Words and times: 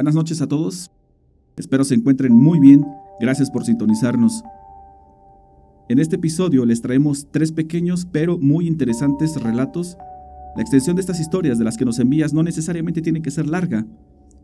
Buenas 0.00 0.14
noches 0.14 0.40
a 0.40 0.46
todos. 0.46 0.90
Espero 1.58 1.84
se 1.84 1.94
encuentren 1.94 2.34
muy 2.34 2.58
bien. 2.58 2.86
Gracias 3.20 3.50
por 3.50 3.66
sintonizarnos. 3.66 4.42
En 5.90 5.98
este 5.98 6.16
episodio 6.16 6.64
les 6.64 6.80
traemos 6.80 7.28
tres 7.30 7.52
pequeños 7.52 8.08
pero 8.10 8.38
muy 8.38 8.66
interesantes 8.66 9.38
relatos. 9.42 9.98
La 10.56 10.62
extensión 10.62 10.96
de 10.96 11.00
estas 11.00 11.20
historias 11.20 11.58
de 11.58 11.64
las 11.64 11.76
que 11.76 11.84
nos 11.84 11.98
envías 11.98 12.32
no 12.32 12.42
necesariamente 12.42 13.02
tiene 13.02 13.20
que 13.20 13.30
ser 13.30 13.46
larga. 13.46 13.86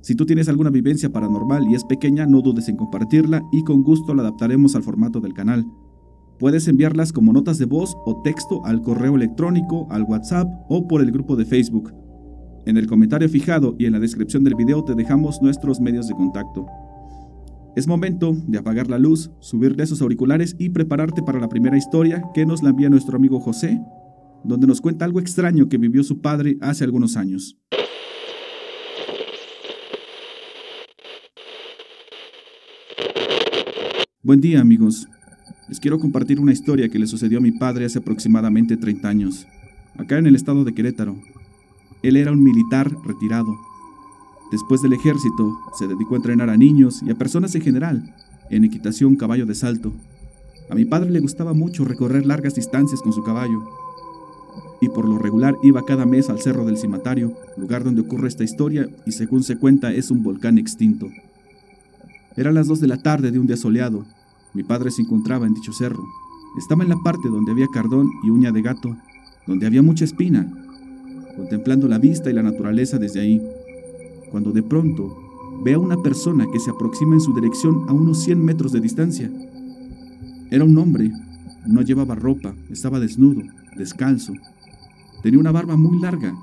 Si 0.02 0.14
tú 0.14 0.26
tienes 0.26 0.50
alguna 0.50 0.68
vivencia 0.68 1.10
paranormal 1.10 1.64
y 1.70 1.74
es 1.74 1.84
pequeña, 1.84 2.26
no 2.26 2.42
dudes 2.42 2.68
en 2.68 2.76
compartirla 2.76 3.42
y 3.50 3.64
con 3.64 3.82
gusto 3.82 4.12
la 4.12 4.20
adaptaremos 4.20 4.76
al 4.76 4.82
formato 4.82 5.20
del 5.20 5.32
canal. 5.32 5.64
Puedes 6.38 6.68
enviarlas 6.68 7.14
como 7.14 7.32
notas 7.32 7.56
de 7.56 7.64
voz 7.64 7.96
o 8.04 8.20
texto 8.20 8.62
al 8.66 8.82
correo 8.82 9.16
electrónico, 9.16 9.86
al 9.88 10.02
WhatsApp 10.02 10.52
o 10.68 10.86
por 10.86 11.00
el 11.00 11.12
grupo 11.12 11.34
de 11.34 11.46
Facebook. 11.46 11.94
En 12.66 12.76
el 12.76 12.88
comentario 12.88 13.28
fijado 13.28 13.76
y 13.78 13.86
en 13.86 13.92
la 13.92 14.00
descripción 14.00 14.42
del 14.42 14.56
video 14.56 14.82
te 14.82 14.96
dejamos 14.96 15.40
nuestros 15.40 15.78
medios 15.80 16.08
de 16.08 16.14
contacto. 16.14 16.66
Es 17.76 17.86
momento 17.86 18.36
de 18.48 18.58
apagar 18.58 18.90
la 18.90 18.98
luz, 18.98 19.30
subirle 19.38 19.84
esos 19.84 20.02
auriculares 20.02 20.56
y 20.58 20.70
prepararte 20.70 21.22
para 21.22 21.38
la 21.38 21.48
primera 21.48 21.78
historia 21.78 22.24
que 22.34 22.44
nos 22.44 22.64
la 22.64 22.70
envía 22.70 22.90
nuestro 22.90 23.16
amigo 23.16 23.38
José, 23.38 23.80
donde 24.42 24.66
nos 24.66 24.80
cuenta 24.80 25.04
algo 25.04 25.20
extraño 25.20 25.68
que 25.68 25.78
vivió 25.78 26.02
su 26.02 26.20
padre 26.20 26.58
hace 26.60 26.82
algunos 26.82 27.16
años. 27.16 27.56
Buen 34.24 34.40
día 34.40 34.60
amigos. 34.60 35.06
Les 35.68 35.78
quiero 35.78 36.00
compartir 36.00 36.40
una 36.40 36.52
historia 36.52 36.88
que 36.88 36.98
le 36.98 37.06
sucedió 37.06 37.38
a 37.38 37.42
mi 37.42 37.52
padre 37.52 37.84
hace 37.84 38.00
aproximadamente 38.00 38.76
30 38.76 39.08
años, 39.08 39.46
acá 39.96 40.18
en 40.18 40.26
el 40.26 40.34
estado 40.34 40.64
de 40.64 40.74
Querétaro. 40.74 41.16
Él 42.06 42.14
era 42.14 42.30
un 42.30 42.40
militar 42.40 42.96
retirado. 43.02 43.58
Después 44.52 44.80
del 44.80 44.92
ejército, 44.92 45.58
se 45.76 45.88
dedicó 45.88 46.14
a 46.14 46.18
entrenar 46.18 46.50
a 46.50 46.56
niños 46.56 47.02
y 47.02 47.10
a 47.10 47.16
personas 47.16 47.52
en 47.56 47.62
general, 47.62 48.14
en 48.48 48.62
equitación 48.62 49.16
caballo 49.16 49.44
de 49.44 49.56
salto. 49.56 49.92
A 50.70 50.76
mi 50.76 50.84
padre 50.84 51.10
le 51.10 51.18
gustaba 51.18 51.52
mucho 51.52 51.84
recorrer 51.84 52.24
largas 52.24 52.54
distancias 52.54 53.02
con 53.02 53.12
su 53.12 53.24
caballo, 53.24 53.60
y 54.80 54.88
por 54.88 55.08
lo 55.08 55.18
regular 55.18 55.56
iba 55.64 55.84
cada 55.84 56.06
mes 56.06 56.30
al 56.30 56.40
Cerro 56.40 56.64
del 56.64 56.78
Cimatario, 56.78 57.32
lugar 57.56 57.82
donde 57.82 58.02
ocurre 58.02 58.28
esta 58.28 58.44
historia 58.44 58.88
y 59.04 59.10
según 59.10 59.42
se 59.42 59.58
cuenta 59.58 59.92
es 59.92 60.12
un 60.12 60.22
volcán 60.22 60.58
extinto. 60.58 61.08
Eran 62.36 62.54
las 62.54 62.68
dos 62.68 62.78
de 62.78 62.86
la 62.86 63.02
tarde 63.02 63.32
de 63.32 63.40
un 63.40 63.48
día 63.48 63.56
soleado, 63.56 64.06
mi 64.54 64.62
padre 64.62 64.92
se 64.92 65.02
encontraba 65.02 65.48
en 65.48 65.54
dicho 65.54 65.72
cerro. 65.72 66.04
Estaba 66.56 66.84
en 66.84 66.90
la 66.90 67.02
parte 67.02 67.28
donde 67.28 67.50
había 67.50 67.66
cardón 67.66 68.08
y 68.22 68.30
uña 68.30 68.52
de 68.52 68.62
gato, 68.62 68.96
donde 69.44 69.66
había 69.66 69.82
mucha 69.82 70.04
espina, 70.04 70.65
contemplando 71.36 71.86
la 71.86 71.98
vista 71.98 72.30
y 72.30 72.32
la 72.32 72.42
naturaleza 72.42 72.98
desde 72.98 73.20
ahí, 73.20 73.42
cuando 74.30 74.52
de 74.52 74.62
pronto 74.62 75.16
ve 75.62 75.74
a 75.74 75.78
una 75.78 75.96
persona 76.02 76.46
que 76.52 76.58
se 76.58 76.70
aproxima 76.70 77.14
en 77.14 77.20
su 77.20 77.34
dirección 77.34 77.84
a 77.88 77.92
unos 77.92 78.22
100 78.24 78.44
metros 78.44 78.72
de 78.72 78.80
distancia. 78.80 79.30
Era 80.50 80.64
un 80.64 80.76
hombre, 80.78 81.10
no 81.66 81.82
llevaba 81.82 82.14
ropa, 82.14 82.54
estaba 82.70 83.00
desnudo, 83.00 83.42
descalzo, 83.76 84.32
tenía 85.22 85.40
una 85.40 85.52
barba 85.52 85.76
muy 85.76 85.98
larga 86.00 86.34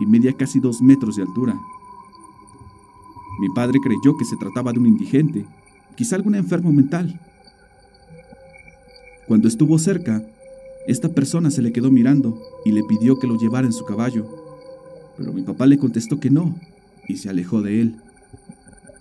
y 0.00 0.06
medía 0.06 0.32
casi 0.32 0.60
dos 0.60 0.80
metros 0.80 1.16
de 1.16 1.22
altura. 1.22 1.58
Mi 3.40 3.48
padre 3.50 3.78
creyó 3.82 4.16
que 4.16 4.24
se 4.24 4.36
trataba 4.36 4.72
de 4.72 4.78
un 4.78 4.86
indigente, 4.86 5.44
quizá 5.94 6.16
algún 6.16 6.34
enfermo 6.34 6.72
mental, 6.72 7.20
cuando 9.26 9.48
estuvo 9.48 9.76
cerca, 9.78 10.22
esta 10.86 11.08
persona 11.08 11.50
se 11.50 11.62
le 11.62 11.72
quedó 11.72 11.90
mirando 11.90 12.40
y 12.64 12.70
le 12.70 12.84
pidió 12.84 13.18
que 13.18 13.26
lo 13.26 13.36
llevara 13.36 13.66
en 13.66 13.72
su 13.72 13.84
caballo, 13.84 14.26
pero 15.16 15.32
mi 15.32 15.42
papá 15.42 15.66
le 15.66 15.78
contestó 15.78 16.20
que 16.20 16.30
no 16.30 16.54
y 17.08 17.16
se 17.16 17.28
alejó 17.28 17.60
de 17.60 17.80
él. 17.80 17.96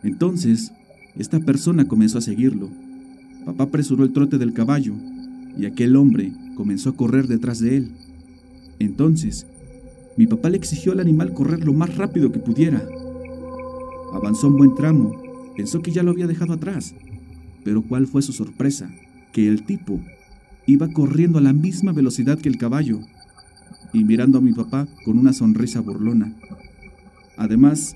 Entonces, 0.04 0.72
esta 1.18 1.40
persona 1.40 1.88
comenzó 1.88 2.18
a 2.18 2.22
seguirlo. 2.22 2.70
Papá 3.46 3.66
apresuró 3.66 4.04
el 4.04 4.14
trote 4.14 4.38
del 4.38 4.54
caballo 4.54 4.94
y 5.58 5.66
aquel 5.66 5.96
hombre 5.96 6.32
comenzó 6.56 6.90
a 6.90 6.96
correr 6.96 7.28
detrás 7.28 7.60
de 7.60 7.78
él. 7.78 7.92
Entonces, 8.80 9.46
mi 10.18 10.26
papá 10.26 10.50
le 10.50 10.58
exigió 10.58 10.92
al 10.92 11.00
animal 11.00 11.34
correr 11.34 11.64
lo 11.64 11.74
más 11.74 11.96
rápido 11.98 12.32
que 12.32 12.40
pudiera. 12.40 12.84
Avanzó 14.14 14.48
un 14.48 14.58
buen 14.58 14.76
tramo, 14.76 15.22
pensó 15.56 15.82
que 15.82 15.92
ya 15.92 16.02
lo 16.02 16.12
había 16.12 16.28
dejado 16.28 16.54
atrás, 16.54 16.96
pero 17.64 17.84
¿cuál 17.84 18.08
fue 18.08 18.22
su 18.22 18.34
sorpresa? 18.34 18.90
Que 19.34 19.48
el 19.48 19.66
tipo 19.66 20.00
Iba 20.68 20.88
corriendo 20.92 21.38
a 21.38 21.42
la 21.42 21.54
misma 21.54 21.92
velocidad 21.92 22.40
que 22.40 22.50
el 22.50 22.58
caballo 22.58 23.00
y 23.94 24.04
mirando 24.04 24.40
a 24.40 24.42
mi 24.42 24.52
papá 24.52 24.88
con 25.06 25.18
una 25.18 25.32
sonrisa 25.32 25.80
burlona. 25.80 26.34
Además, 27.38 27.96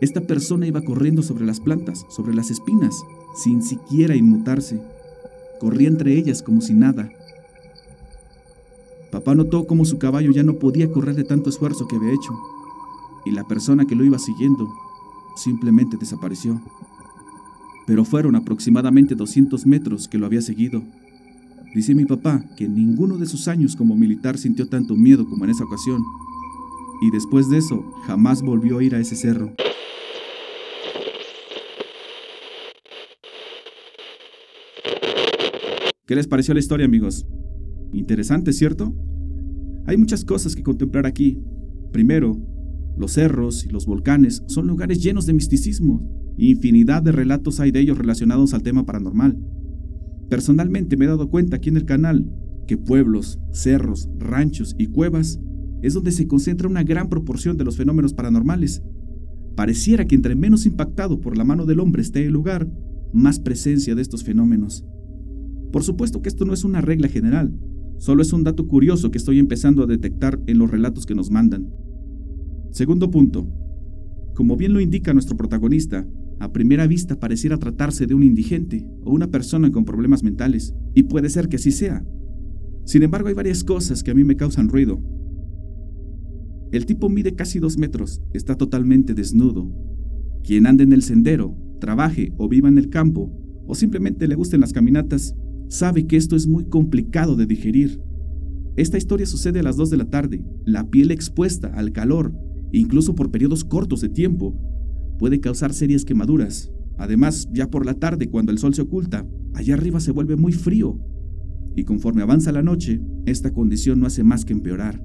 esta 0.00 0.20
persona 0.20 0.66
iba 0.66 0.82
corriendo 0.82 1.22
sobre 1.22 1.46
las 1.46 1.60
plantas, 1.60 2.06
sobre 2.10 2.34
las 2.34 2.50
espinas, 2.50 2.94
sin 3.34 3.62
siquiera 3.62 4.14
inmutarse. 4.14 4.80
Corría 5.60 5.88
entre 5.88 6.16
ellas 6.16 6.42
como 6.42 6.60
si 6.60 6.74
nada. 6.74 7.10
Papá 9.10 9.34
notó 9.34 9.66
cómo 9.66 9.84
su 9.84 9.98
caballo 9.98 10.30
ya 10.30 10.42
no 10.42 10.54
podía 10.54 10.92
correr 10.92 11.16
de 11.16 11.24
tanto 11.24 11.48
esfuerzo 11.48 11.88
que 11.88 11.96
había 11.96 12.12
hecho, 12.12 12.38
y 13.24 13.30
la 13.30 13.44
persona 13.44 13.86
que 13.86 13.96
lo 13.96 14.04
iba 14.04 14.18
siguiendo 14.18 14.68
simplemente 15.36 15.96
desapareció. 15.96 16.60
Pero 17.86 18.04
fueron 18.04 18.36
aproximadamente 18.36 19.14
200 19.14 19.66
metros 19.66 20.06
que 20.06 20.18
lo 20.18 20.26
había 20.26 20.42
seguido 20.42 20.82
Dice 21.74 21.94
mi 21.94 22.06
papá 22.06 22.44
que 22.56 22.66
ninguno 22.66 23.18
de 23.18 23.26
sus 23.26 23.46
años 23.46 23.76
como 23.76 23.94
militar 23.94 24.38
sintió 24.38 24.68
tanto 24.68 24.96
miedo 24.96 25.26
como 25.26 25.44
en 25.44 25.50
esa 25.50 25.64
ocasión. 25.64 26.02
Y 27.02 27.10
después 27.10 27.48
de 27.50 27.58
eso, 27.58 27.84
jamás 28.06 28.42
volvió 28.42 28.78
a 28.78 28.82
ir 28.82 28.94
a 28.94 29.00
ese 29.00 29.16
cerro. 29.16 29.52
¿Qué 36.06 36.14
les 36.14 36.26
pareció 36.26 36.54
la 36.54 36.60
historia, 36.60 36.86
amigos? 36.86 37.26
Interesante, 37.92 38.54
¿cierto? 38.54 38.94
Hay 39.86 39.98
muchas 39.98 40.24
cosas 40.24 40.56
que 40.56 40.62
contemplar 40.62 41.06
aquí. 41.06 41.38
Primero, 41.92 42.40
los 42.96 43.12
cerros 43.12 43.66
y 43.66 43.68
los 43.68 43.84
volcanes 43.84 44.42
son 44.46 44.66
lugares 44.66 45.02
llenos 45.02 45.26
de 45.26 45.34
misticismo. 45.34 46.34
Infinidad 46.38 47.02
de 47.02 47.12
relatos 47.12 47.60
hay 47.60 47.72
de 47.72 47.80
ellos 47.80 47.98
relacionados 47.98 48.54
al 48.54 48.62
tema 48.62 48.86
paranormal. 48.86 49.36
Personalmente 50.28 50.96
me 50.96 51.06
he 51.06 51.08
dado 51.08 51.30
cuenta 51.30 51.56
aquí 51.56 51.68
en 51.68 51.76
el 51.76 51.84
canal 51.84 52.30
que 52.66 52.76
pueblos, 52.76 53.40
cerros, 53.50 54.10
ranchos 54.18 54.74
y 54.78 54.86
cuevas 54.86 55.40
es 55.82 55.94
donde 55.94 56.12
se 56.12 56.26
concentra 56.26 56.68
una 56.68 56.82
gran 56.82 57.08
proporción 57.08 57.56
de 57.56 57.64
los 57.64 57.76
fenómenos 57.76 58.12
paranormales. 58.12 58.82
Pareciera 59.56 60.04
que 60.04 60.14
entre 60.14 60.36
menos 60.36 60.66
impactado 60.66 61.20
por 61.20 61.36
la 61.36 61.44
mano 61.44 61.66
del 61.66 61.80
hombre 61.80 62.02
esté 62.02 62.26
el 62.26 62.32
lugar, 62.32 62.68
más 63.12 63.40
presencia 63.40 63.94
de 63.94 64.02
estos 64.02 64.22
fenómenos. 64.22 64.84
Por 65.72 65.82
supuesto 65.82 66.20
que 66.20 66.28
esto 66.28 66.44
no 66.44 66.52
es 66.52 66.64
una 66.64 66.80
regla 66.80 67.08
general, 67.08 67.52
solo 67.98 68.22
es 68.22 68.32
un 68.32 68.44
dato 68.44 68.68
curioso 68.68 69.10
que 69.10 69.18
estoy 69.18 69.38
empezando 69.38 69.82
a 69.82 69.86
detectar 69.86 70.40
en 70.46 70.58
los 70.58 70.70
relatos 70.70 71.06
que 71.06 71.14
nos 71.14 71.30
mandan. 71.30 71.70
Segundo 72.70 73.10
punto. 73.10 73.48
Como 74.34 74.56
bien 74.56 74.72
lo 74.72 74.80
indica 74.80 75.12
nuestro 75.12 75.36
protagonista, 75.36 76.06
a 76.40 76.52
primera 76.52 76.86
vista 76.86 77.18
pareciera 77.18 77.58
tratarse 77.58 78.06
de 78.06 78.14
un 78.14 78.22
indigente 78.22 78.86
o 79.04 79.12
una 79.12 79.28
persona 79.28 79.70
con 79.70 79.84
problemas 79.84 80.22
mentales, 80.22 80.74
y 80.94 81.04
puede 81.04 81.28
ser 81.28 81.48
que 81.48 81.56
así 81.56 81.72
sea. 81.72 82.04
Sin 82.84 83.02
embargo, 83.02 83.28
hay 83.28 83.34
varias 83.34 83.64
cosas 83.64 84.02
que 84.02 84.10
a 84.10 84.14
mí 84.14 84.24
me 84.24 84.36
causan 84.36 84.68
ruido. 84.68 85.02
El 86.70 86.86
tipo 86.86 87.08
mide 87.08 87.34
casi 87.34 87.58
dos 87.58 87.78
metros, 87.78 88.22
está 88.32 88.54
totalmente 88.54 89.14
desnudo. 89.14 89.70
Quien 90.44 90.66
ande 90.66 90.84
en 90.84 90.92
el 90.92 91.02
sendero, 91.02 91.56
trabaje 91.80 92.32
o 92.36 92.48
viva 92.48 92.68
en 92.68 92.78
el 92.78 92.90
campo, 92.90 93.32
o 93.66 93.74
simplemente 93.74 94.28
le 94.28 94.34
gusten 94.34 94.60
las 94.60 94.72
caminatas, 94.72 95.34
sabe 95.68 96.06
que 96.06 96.16
esto 96.16 96.36
es 96.36 96.46
muy 96.46 96.64
complicado 96.64 97.36
de 97.36 97.46
digerir. 97.46 98.00
Esta 98.76 98.96
historia 98.96 99.26
sucede 99.26 99.60
a 99.60 99.62
las 99.62 99.76
2 99.76 99.90
de 99.90 99.96
la 99.96 100.08
tarde, 100.08 100.44
la 100.64 100.88
piel 100.88 101.10
expuesta 101.10 101.68
al 101.68 101.92
calor, 101.92 102.32
incluso 102.72 103.14
por 103.14 103.30
periodos 103.30 103.64
cortos 103.64 104.00
de 104.00 104.08
tiempo, 104.08 104.56
puede 105.18 105.40
causar 105.40 105.74
serias 105.74 106.04
quemaduras. 106.04 106.72
Además, 106.96 107.48
ya 107.52 107.68
por 107.68 107.84
la 107.84 107.94
tarde, 107.94 108.28
cuando 108.28 108.52
el 108.52 108.58
sol 108.58 108.74
se 108.74 108.82
oculta, 108.82 109.26
allá 109.54 109.74
arriba 109.74 110.00
se 110.00 110.12
vuelve 110.12 110.36
muy 110.36 110.52
frío. 110.52 110.98
Y 111.76 111.84
conforme 111.84 112.22
avanza 112.22 112.52
la 112.52 112.62
noche, 112.62 113.00
esta 113.26 113.52
condición 113.52 114.00
no 114.00 114.06
hace 114.06 114.24
más 114.24 114.44
que 114.44 114.52
empeorar. 114.52 115.04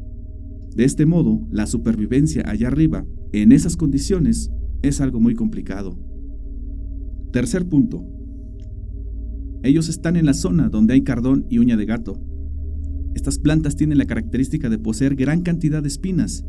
De 0.75 0.85
este 0.85 1.05
modo, 1.05 1.45
la 1.51 1.67
supervivencia 1.67 2.43
allá 2.47 2.67
arriba, 2.67 3.05
en 3.31 3.51
esas 3.51 3.77
condiciones, 3.77 4.51
es 4.81 5.01
algo 5.01 5.19
muy 5.19 5.35
complicado. 5.35 5.99
Tercer 7.31 7.67
punto. 7.67 8.05
Ellos 9.63 9.87
están 9.87 10.15
en 10.15 10.25
la 10.25 10.33
zona 10.33 10.69
donde 10.69 10.93
hay 10.93 11.01
cardón 11.01 11.45
y 11.49 11.59
uña 11.59 11.77
de 11.77 11.85
gato. 11.85 12.19
Estas 13.13 13.37
plantas 13.37 13.75
tienen 13.75 13.97
la 13.97 14.05
característica 14.05 14.69
de 14.69 14.79
poseer 14.79 15.15
gran 15.15 15.41
cantidad 15.41 15.81
de 15.81 15.87
espinas 15.87 16.43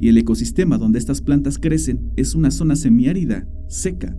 y 0.00 0.08
el 0.08 0.18
ecosistema 0.18 0.78
donde 0.78 0.98
estas 0.98 1.20
plantas 1.20 1.58
crecen 1.58 2.12
es 2.16 2.34
una 2.34 2.50
zona 2.50 2.76
semiárida, 2.76 3.48
seca, 3.68 4.16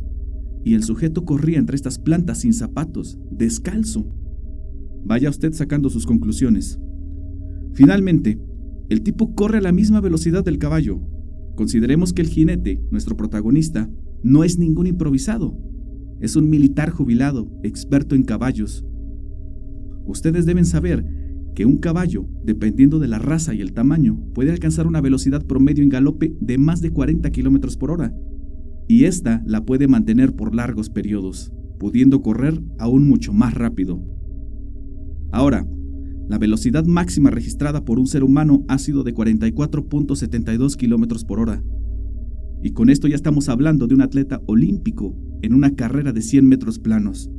y 0.63 0.74
el 0.74 0.83
sujeto 0.83 1.24
corría 1.24 1.59
entre 1.59 1.75
estas 1.75 2.00
plantas 2.00 2.39
sin 2.39 2.53
zapatos, 2.53 3.19
descalzo. 3.31 4.07
Vaya 5.06 5.29
usted 5.29 5.53
sacando 5.53 5.89
sus 5.89 6.06
conclusiones. 6.06 6.79
Finalmente, 7.74 8.39
el 8.89 9.01
tipo 9.01 9.33
corre 9.35 9.59
a 9.59 9.62
la 9.62 9.71
misma 9.71 10.01
velocidad 10.01 10.44
del 10.44 10.57
caballo. 10.57 11.00
Consideremos 11.56 12.12
que 12.13 12.21
el 12.21 12.27
jinete, 12.27 12.81
nuestro 12.91 13.15
protagonista, 13.15 13.89
no 14.23 14.44
es 14.44 14.57
ningún 14.57 14.88
improvisado, 14.88 15.57
es 16.19 16.35
un 16.35 16.50
militar 16.50 16.89
jubilado, 16.89 17.51
experto 17.63 18.15
en 18.15 18.23
caballos. 18.23 18.85
Ustedes 20.06 20.45
deben 20.45 20.65
saber 20.65 21.06
que 21.57 21.65
un 21.65 21.77
caballo, 21.77 22.27
dependiendo 22.44 23.00
de 23.00 23.07
la 23.07 23.18
raza 23.18 23.56
y 23.56 23.62
el 23.62 23.74
tamaño, 23.74 24.21
puede 24.36 24.51
alcanzar 24.51 24.86
una 24.86 25.01
velocidad 25.01 25.44
promedio 25.44 25.83
en 25.83 25.89
galope 25.89 26.38
de 26.39 26.59
más 26.59 26.81
de 26.81 26.92
40 26.92 27.31
km 27.31 27.77
por 27.80 27.89
hora, 27.89 28.13
y 28.88 29.06
esta 29.06 29.42
la 29.44 29.65
puede 29.65 29.88
mantener 29.88 30.36
por 30.36 30.54
largos 30.54 30.92
periodos, 30.92 31.51
pudiendo 31.80 32.21
correr 32.21 32.62
aún 32.77 33.07
mucho 33.07 33.33
más 33.33 33.56
rápido. 33.56 34.00
Ahora, 35.31 35.65
la 36.30 36.38
velocidad 36.38 36.86
máxima 36.86 37.31
registrada 37.31 37.83
por 37.83 37.98
un 37.98 38.06
ser 38.06 38.24
humano 38.24 38.63
ha 38.68 38.77
sido 38.77 39.01
de 39.01 39.15
44.72 39.15 40.75
km 40.75 41.25
por 41.25 41.39
hora. 41.39 41.63
Y 42.62 42.74
con 42.74 42.92
esto 42.92 43.07
ya 43.07 43.15
estamos 43.15 43.50
hablando 43.50 43.88
de 43.88 43.95
un 43.95 44.01
atleta 44.01 44.44
olímpico 44.45 45.15
en 45.42 45.56
una 45.56 45.74
carrera 45.74 46.13
de 46.13 46.21
100 46.21 46.48
metros 46.48 46.77
planos. 46.77 47.31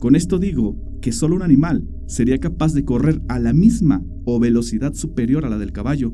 Con 0.00 0.16
esto 0.16 0.38
digo 0.38 0.85
que 1.00 1.12
solo 1.12 1.36
un 1.36 1.42
animal 1.42 1.88
sería 2.06 2.38
capaz 2.38 2.72
de 2.72 2.84
correr 2.84 3.20
a 3.28 3.38
la 3.38 3.52
misma 3.52 4.04
o 4.24 4.38
velocidad 4.40 4.94
superior 4.94 5.44
a 5.44 5.48
la 5.48 5.58
del 5.58 5.72
caballo. 5.72 6.12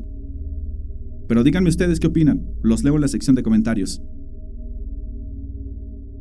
Pero 1.29 1.45
díganme 1.45 1.69
ustedes 1.69 2.01
qué 2.01 2.09
opinan, 2.09 2.47
los 2.63 2.85
leo 2.85 2.95
en 2.95 3.01
la 3.01 3.09
sección 3.09 3.37
de 3.37 3.43
comentarios. 3.43 4.03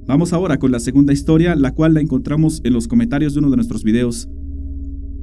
Vamos 0.08 0.34
ahora 0.34 0.58
con 0.58 0.72
la 0.72 0.80
segunda 0.80 1.14
historia, 1.14 1.56
la 1.56 1.74
cual 1.74 1.94
la 1.94 2.02
encontramos 2.02 2.62
en 2.64 2.74
los 2.74 2.88
comentarios 2.88 3.34
de 3.34 3.40
uno 3.40 3.50
de 3.50 3.58
nuestros 3.58 3.84
videos. 3.84 4.30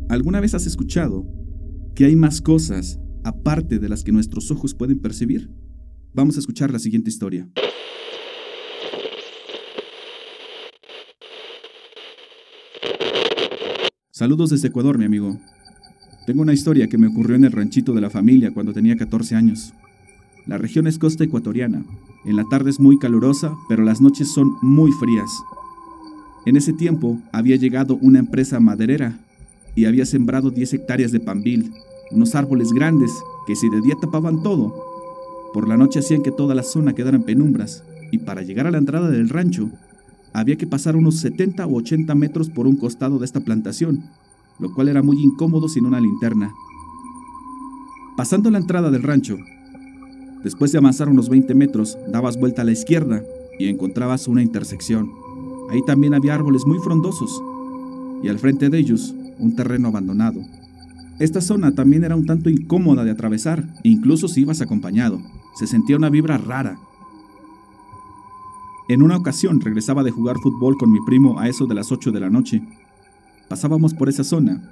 ¿Alguna 0.09 0.41
vez 0.41 0.55
has 0.55 0.67
escuchado 0.67 1.27
que 1.95 2.05
hay 2.07 2.17
más 2.17 2.41
cosas 2.41 3.01
aparte 3.25 3.79
de 3.79 3.89
las 3.89 4.05
que 4.05 4.13
nuestros 4.13 4.51
ojos 4.51 4.75
pueden 4.75 5.01
percibir? 5.01 5.51
Vamos 6.15 6.37
a 6.37 6.41
escuchar 6.41 6.71
la 6.71 6.79
siguiente 6.79 7.11
historia. 7.11 7.51
Saludos 14.19 14.51
desde 14.51 14.67
Ecuador, 14.67 14.99
mi 14.99 15.05
amigo. 15.05 15.39
Tengo 16.27 16.43
una 16.43 16.53
historia 16.53 16.89
que 16.89 16.99
me 16.99 17.07
ocurrió 17.07 17.37
en 17.37 17.45
el 17.45 17.53
ranchito 17.53 17.93
de 17.93 18.01
la 18.01 18.11
familia 18.11 18.51
cuando 18.53 18.73
tenía 18.73 18.97
14 18.97 19.37
años. 19.37 19.73
La 20.45 20.59
región 20.59 20.89
es 20.89 20.99
costa 20.99 21.23
ecuatoriana. 21.23 21.85
En 22.25 22.35
la 22.35 22.43
tarde 22.51 22.71
es 22.71 22.81
muy 22.81 22.99
calurosa, 22.99 23.55
pero 23.69 23.85
las 23.85 24.01
noches 24.01 24.27
son 24.27 24.57
muy 24.61 24.91
frías. 24.91 25.31
En 26.47 26.57
ese 26.57 26.73
tiempo 26.73 27.17
había 27.31 27.55
llegado 27.55 27.97
una 28.03 28.19
empresa 28.19 28.59
maderera 28.59 29.17
y 29.77 29.85
había 29.85 30.05
sembrado 30.05 30.51
10 30.51 30.75
hectáreas 30.75 31.13
de 31.13 31.21
pambil, 31.21 31.73
unos 32.11 32.35
árboles 32.35 32.73
grandes 32.73 33.13
que 33.47 33.55
si 33.55 33.71
de 33.71 33.81
día 33.83 33.95
tapaban 34.01 34.43
todo, 34.43 34.75
por 35.55 35.69
la 35.69 35.77
noche 35.77 36.01
hacían 36.01 36.25
que 36.25 36.33
toda 36.33 36.57
la 36.57 36.65
zona 36.65 36.93
quedara 36.93 37.17
en 37.17 37.23
penumbras, 37.23 37.85
y 38.11 38.19
para 38.19 38.43
llegar 38.43 38.67
a 38.67 38.73
la 38.73 38.79
entrada 38.79 39.11
del 39.11 39.29
rancho 39.29 39.71
había 40.33 40.57
que 40.57 40.67
pasar 40.67 40.97
unos 40.97 41.17
70 41.17 41.67
u 41.67 41.77
80 41.77 42.15
metros 42.15 42.51
por 42.51 42.67
un 42.67 42.77
costado 42.77 43.19
de 43.19 43.25
esta 43.25 43.41
plantación, 43.41 44.05
lo 44.59 44.73
cual 44.75 44.89
era 44.89 45.03
muy 45.03 45.23
incómodo 45.23 45.69
sin 45.69 45.87
una 45.87 46.01
linterna. 46.01 46.53
Pasando 48.17 48.51
la 48.51 48.59
entrada 48.59 48.91
del 48.91 49.03
rancho, 49.03 49.37
después 50.43 50.73
de 50.73 50.79
avanzar 50.79 51.09
unos 51.09 51.29
20 51.29 51.55
metros, 51.55 51.97
dabas 52.11 52.39
vuelta 52.39 52.63
a 52.63 52.65
la 52.65 52.73
izquierda 52.73 53.23
y 53.59 53.69
encontrabas 53.69 54.29
una 54.29 54.43
intersección. 54.43 55.11
Ahí 55.71 55.81
también 55.87 56.15
había 56.15 56.35
árboles 56.35 56.65
muy 56.67 56.79
frondosos, 56.79 57.43
y 58.23 58.29
al 58.29 58.39
frente 58.39 58.71
de 58.71 58.79
ellos 58.79 59.15
un 59.39 59.55
terreno 59.55 59.89
abandonado. 59.89 60.41
Esta 61.19 61.41
zona 61.41 61.75
también 61.75 62.05
era 62.05 62.17
un 62.17 62.27
tanto 62.27 62.49
incómoda 62.49 63.05
de 63.05 63.11
atravesar, 63.11 63.65
incluso 63.83 64.29
si 64.29 64.43
ibas 64.43 64.61
acompañado. 64.61 65.21
Se 65.59 65.67
sentía 65.67 65.97
una 65.97 66.11
vibra 66.11 66.39
rara. 66.39 66.79
En 68.89 69.03
una 69.03 69.19
ocasión 69.19 69.61
regresaba 69.61 70.03
de 70.03 70.11
jugar 70.11 70.39
fútbol 70.43 70.79
con 70.79 70.91
mi 70.91 70.99
primo 71.05 71.39
a 71.39 71.47
eso 71.47 71.67
de 71.67 71.75
las 71.75 71.93
8 71.93 72.11
de 72.11 72.21
la 72.21 72.31
noche. 72.31 72.63
Pasábamos 73.47 73.93
por 73.93 74.09
esa 74.09 74.25
zona. 74.25 74.63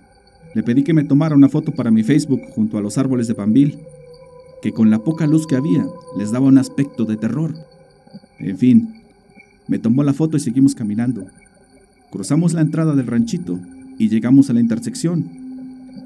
Le 0.54 0.62
pedí 0.62 0.84
que 0.84 0.94
me 0.94 1.04
tomara 1.04 1.36
una 1.36 1.50
foto 1.50 1.72
para 1.72 1.90
mi 1.90 2.02
Facebook 2.02 2.40
junto 2.54 2.78
a 2.78 2.80
los 2.80 2.96
árboles 2.96 3.28
de 3.28 3.34
Pambil, 3.34 3.78
que 4.62 4.72
con 4.72 4.88
la 4.88 5.00
poca 5.00 5.26
luz 5.26 5.46
que 5.46 5.56
había 5.56 5.86
les 6.16 6.30
daba 6.30 6.46
un 6.46 6.56
aspecto 6.56 7.04
de 7.04 7.18
terror. 7.18 7.54
En 8.38 8.56
fin, 8.56 9.02
me 9.68 9.78
tomó 9.78 10.02
la 10.02 10.14
foto 10.14 10.38
y 10.38 10.40
seguimos 10.40 10.74
caminando. 10.74 11.26
Cruzamos 12.10 12.54
la 12.54 12.62
entrada 12.62 12.94
del 12.94 13.06
ranchito 13.06 13.60
y 13.98 14.08
llegamos 14.08 14.48
a 14.48 14.54
la 14.54 14.60
intersección. 14.60 15.28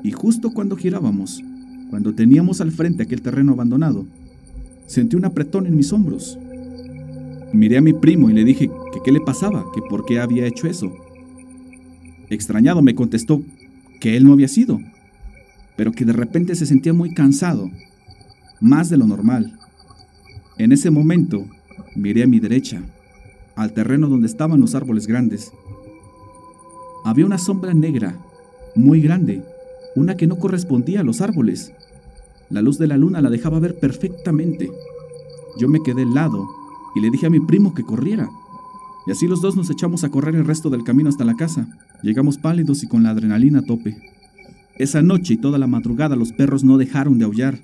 Y 0.03 0.11
justo 0.11 0.51
cuando 0.51 0.75
girábamos, 0.75 1.45
cuando 1.91 2.13
teníamos 2.13 2.61
al 2.61 2.73
frente 2.73 3.05
aquel 3.05 3.23
terreno 3.23 3.53
abandonado, 3.53 4.05
sentí 4.87 5.15
un 5.15 5.27
apretón 5.27 5.69
en 5.69 5.77
mis 5.77 5.93
hombros. 5.93 6.39
Miré 7.53 7.79
a 7.79 7.81
mi 7.81 7.93
primo 7.93 8.31
y 8.31 8.33
le 8.33 8.45
dije 8.45 8.71
que 8.93 9.01
qué 9.05 9.11
le 9.11 9.21
pasaba, 9.21 9.65
que 9.75 9.83
por 9.83 10.05
qué 10.05 10.21
había 10.21 10.47
hecho 10.47 10.69
eso. 10.69 10.93
Extrañado 12.29 12.81
me 12.81 12.95
contestó 12.95 13.43
que 14.01 14.17
él 14.17 14.25
no 14.25 14.33
había 14.33 14.47
sido, 14.47 14.81
pero 15.77 15.91
que 15.91 16.05
de 16.05 16.13
repente 16.13 16.55
se 16.55 16.67
sentía 16.67 16.93
muy 16.93 17.13
cansado, 17.13 17.69
más 18.61 18.89
de 18.89 18.97
lo 18.97 19.07
normal. 19.07 19.59
En 20.59 20.71
ese 20.71 20.91
momento 20.91 21.45
miré 21.97 22.23
a 22.23 22.29
mi 22.29 22.39
derecha, 22.39 22.83
al 23.57 23.73
terreno 23.73 24.09
donde 24.09 24.29
estaban 24.29 24.61
los 24.61 24.77
árboles 24.77 25.07
grandes, 25.09 25.53
había 27.05 27.27
una 27.27 27.39
sombra 27.39 27.75
negra, 27.75 28.15
muy 28.75 29.01
grande, 29.01 29.43
una 29.97 30.17
que 30.17 30.27
no 30.27 30.39
correspondía 30.39 31.01
a 31.01 31.05
los 31.05 31.21
árboles. 31.21 31.73
La 32.49 32.63
luz 32.63 32.79
de 32.79 32.87
la 32.87 32.97
luna 32.97 33.21
la 33.21 33.31
dejaba 33.31 33.59
ver 33.59 33.79
perfectamente. 33.79 34.71
Yo 35.59 35.69
me 35.69 35.83
quedé 35.83 36.03
al 36.03 36.15
lado 36.15 36.47
y 36.95 37.01
le 37.01 37.11
dije 37.11 37.27
a 37.27 37.31
mi 37.31 37.41
primo 37.41 37.75
que 37.75 37.85
corriera. 37.85 38.31
Y 39.07 39.11
así 39.11 39.27
los 39.27 39.41
dos 39.41 39.57
nos 39.57 39.71
echamos 39.71 40.05
a 40.05 40.11
correr 40.11 40.35
el 40.35 40.45
resto 40.45 40.71
del 40.71 40.85
camino 40.85 41.09
hasta 41.09 41.25
la 41.25 41.37
casa. 41.37 41.67
Llegamos 42.03 42.39
pálidos 42.39 42.83
y 42.83 42.89
con 42.89 43.03
la 43.03 43.11
adrenalina 43.11 43.61
a 43.61 43.63
tope. 43.63 43.97
Esa 44.79 45.03
noche 45.03 45.35
y 45.35 45.37
toda 45.37 45.59
la 45.59 45.67
madrugada 45.67 46.17
los 46.17 46.33
perros 46.33 46.65
no 46.65 46.79
dejaron 46.79 47.19
de 47.19 47.25
aullar. 47.25 47.61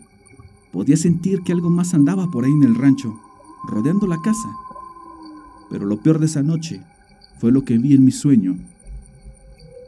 Podía 0.72 0.96
sentir 0.96 1.42
que 1.42 1.52
algo 1.52 1.70
más 1.70 1.94
andaba 1.94 2.30
por 2.30 2.44
ahí 2.44 2.52
en 2.52 2.64
el 2.64 2.74
rancho, 2.74 3.18
rodeando 3.68 4.06
la 4.06 4.20
casa. 4.22 4.48
Pero 5.70 5.86
lo 5.86 5.98
peor 5.98 6.18
de 6.18 6.26
esa 6.26 6.42
noche 6.42 6.82
fue 7.38 7.52
lo 7.52 7.64
que 7.64 7.78
vi 7.78 7.94
en 7.94 8.04
mi 8.04 8.12
sueño 8.12 8.56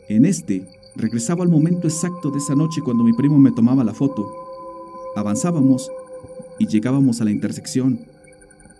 en 0.09 0.25
este, 0.25 0.67
regresaba 0.97 1.45
al 1.45 1.51
momento 1.51 1.87
exacto 1.87 2.31
de 2.31 2.39
esa 2.39 2.55
noche 2.55 2.81
cuando 2.81 3.05
mi 3.05 3.13
primo 3.13 3.39
me 3.39 3.53
tomaba 3.53 3.85
la 3.85 3.93
foto. 3.93 4.27
Avanzábamos 5.15 5.91
y 6.59 6.67
llegábamos 6.67 7.21
a 7.21 7.25
la 7.25 7.31
intersección. 7.31 8.01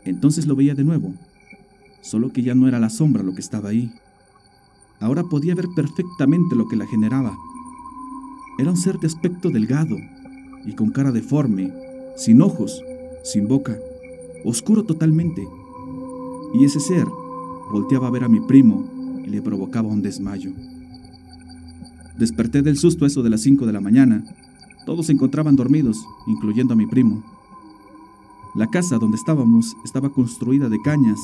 Entonces 0.05 0.47
lo 0.47 0.57
veía 0.57 0.75
de 0.75 0.85
nuevo, 0.85 1.13
solo 2.01 2.33
que 2.33 2.43
ya 2.43 2.55
no 2.55 2.69
era 2.69 2.79
la 2.79 2.91
sombra 2.91 3.23
lo 3.23 3.35
que 3.35 3.41
estaba 3.41 3.71
ahí. 3.71 3.93
Ahora 5.01 5.23
podía 5.25 5.55
ver 5.55 5.69
perfectamente 5.75 6.57
lo 6.57 6.67
que 6.69 6.77
la 6.77 6.87
generaba. 6.87 7.37
Era 8.59 8.71
un 8.71 8.77
ser 8.77 8.99
de 8.99 9.07
aspecto 9.07 9.51
delgado 9.51 9.97
y 10.65 10.73
con 10.73 10.91
cara 10.91 11.13
deforme, 11.13 11.73
sin 12.17 12.43
ojos, 12.43 12.83
sin 13.23 13.47
boca, 13.47 13.79
oscuro 14.45 14.85
totalmente. 14.85 15.47
Y 16.55 16.65
ese 16.65 16.81
ser 16.81 17.07
volteaba 17.71 18.09
a 18.09 18.11
ver 18.11 18.25
a 18.25 18.29
mi 18.29 18.41
primo 18.41 18.85
y 19.25 19.31
le 19.31 19.43
provocaba 19.43 19.89
un 19.89 20.03
desmayo. 20.03 20.53
Desperté 22.19 22.63
del 22.63 22.77
susto 22.77 23.07
eso 23.07 23.23
de 23.23 23.31
las 23.31 23.43
5 23.43 23.65
de 23.67 23.73
la 23.73 23.81
mañana. 23.81 24.25
Todos 24.87 25.07
se 25.07 25.13
encontraban 25.13 25.55
dormidos, 25.55 26.05
incluyendo 26.27 26.73
a 26.73 26.77
mi 26.77 26.87
primo. 26.87 27.23
La 28.59 28.67
casa 28.67 28.99
donde 28.99 29.17
estábamos 29.17 29.77
estaba 29.85 30.11
construida 30.11 30.69
de 30.69 30.83
cañas. 30.83 31.21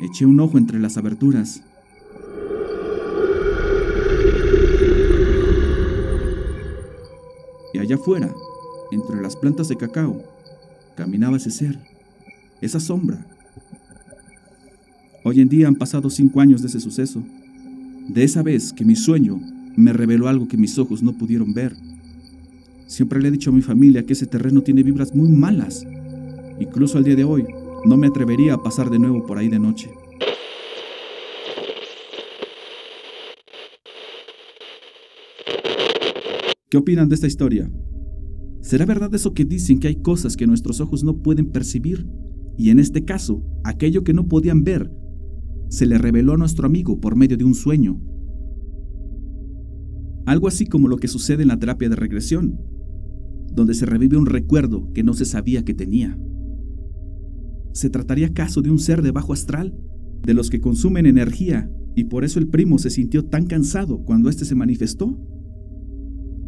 Eché 0.00 0.26
un 0.26 0.40
ojo 0.40 0.58
entre 0.58 0.80
las 0.80 0.96
aberturas. 0.96 1.62
Y 7.72 7.78
allá 7.78 7.94
afuera, 7.94 8.34
entre 8.90 9.22
las 9.22 9.36
plantas 9.36 9.68
de 9.68 9.76
cacao, 9.76 10.20
caminaba 10.96 11.36
ese 11.36 11.52
ser, 11.52 11.78
esa 12.60 12.80
sombra. 12.80 13.24
Hoy 15.22 15.40
en 15.40 15.48
día 15.48 15.68
han 15.68 15.76
pasado 15.76 16.10
cinco 16.10 16.40
años 16.40 16.60
de 16.60 16.66
ese 16.66 16.80
suceso, 16.80 17.22
de 18.08 18.24
esa 18.24 18.42
vez 18.42 18.72
que 18.72 18.84
mi 18.84 18.96
sueño 18.96 19.40
me 19.76 19.92
reveló 19.92 20.26
algo 20.26 20.48
que 20.48 20.56
mis 20.56 20.76
ojos 20.76 21.04
no 21.04 21.12
pudieron 21.12 21.54
ver. 21.54 21.76
Siempre 22.88 23.22
le 23.22 23.28
he 23.28 23.30
dicho 23.30 23.50
a 23.50 23.54
mi 23.54 23.62
familia 23.62 24.04
que 24.04 24.14
ese 24.14 24.26
terreno 24.26 24.62
tiene 24.62 24.82
vibras 24.82 25.14
muy 25.14 25.28
malas. 25.28 25.86
Incluso 26.58 26.96
al 26.98 27.04
día 27.04 27.16
de 27.16 27.24
hoy, 27.24 27.44
no 27.84 27.96
me 27.96 28.06
atrevería 28.06 28.54
a 28.54 28.62
pasar 28.62 28.90
de 28.90 28.98
nuevo 28.98 29.26
por 29.26 29.38
ahí 29.38 29.48
de 29.48 29.58
noche. 29.58 29.90
¿Qué 36.70 36.78
opinan 36.78 37.08
de 37.08 37.14
esta 37.14 37.26
historia? 37.26 37.70
¿Será 38.60 38.86
verdad 38.86 39.14
eso 39.14 39.34
que 39.34 39.44
dicen 39.44 39.78
que 39.78 39.88
hay 39.88 39.96
cosas 40.02 40.36
que 40.36 40.46
nuestros 40.46 40.80
ojos 40.80 41.04
no 41.04 41.18
pueden 41.18 41.52
percibir? 41.52 42.08
Y 42.58 42.70
en 42.70 42.78
este 42.78 43.04
caso, 43.04 43.44
aquello 43.62 44.02
que 44.02 44.14
no 44.14 44.26
podían 44.26 44.64
ver, 44.64 44.90
se 45.68 45.86
le 45.86 45.98
reveló 45.98 46.32
a 46.32 46.36
nuestro 46.38 46.66
amigo 46.66 46.98
por 47.00 47.16
medio 47.16 47.36
de 47.36 47.44
un 47.44 47.54
sueño. 47.54 48.00
Algo 50.24 50.48
así 50.48 50.66
como 50.66 50.88
lo 50.88 50.96
que 50.96 51.06
sucede 51.06 51.42
en 51.42 51.48
la 51.48 51.58
terapia 51.58 51.88
de 51.88 51.96
regresión, 51.96 52.58
donde 53.52 53.74
se 53.74 53.86
revive 53.86 54.16
un 54.16 54.26
recuerdo 54.26 54.92
que 54.92 55.04
no 55.04 55.12
se 55.12 55.24
sabía 55.24 55.64
que 55.64 55.74
tenía. 55.74 56.18
¿Se 57.76 57.90
trataría 57.90 58.28
acaso 58.28 58.62
de 58.62 58.70
un 58.70 58.78
ser 58.78 59.02
de 59.02 59.10
bajo 59.10 59.34
astral? 59.34 59.76
¿De 60.22 60.32
los 60.32 60.48
que 60.48 60.62
consumen 60.62 61.04
energía 61.04 61.70
y 61.94 62.04
por 62.04 62.24
eso 62.24 62.38
el 62.38 62.48
primo 62.48 62.78
se 62.78 62.88
sintió 62.88 63.26
tan 63.26 63.44
cansado 63.44 64.02
cuando 64.02 64.30
éste 64.30 64.46
se 64.46 64.54
manifestó? 64.54 65.20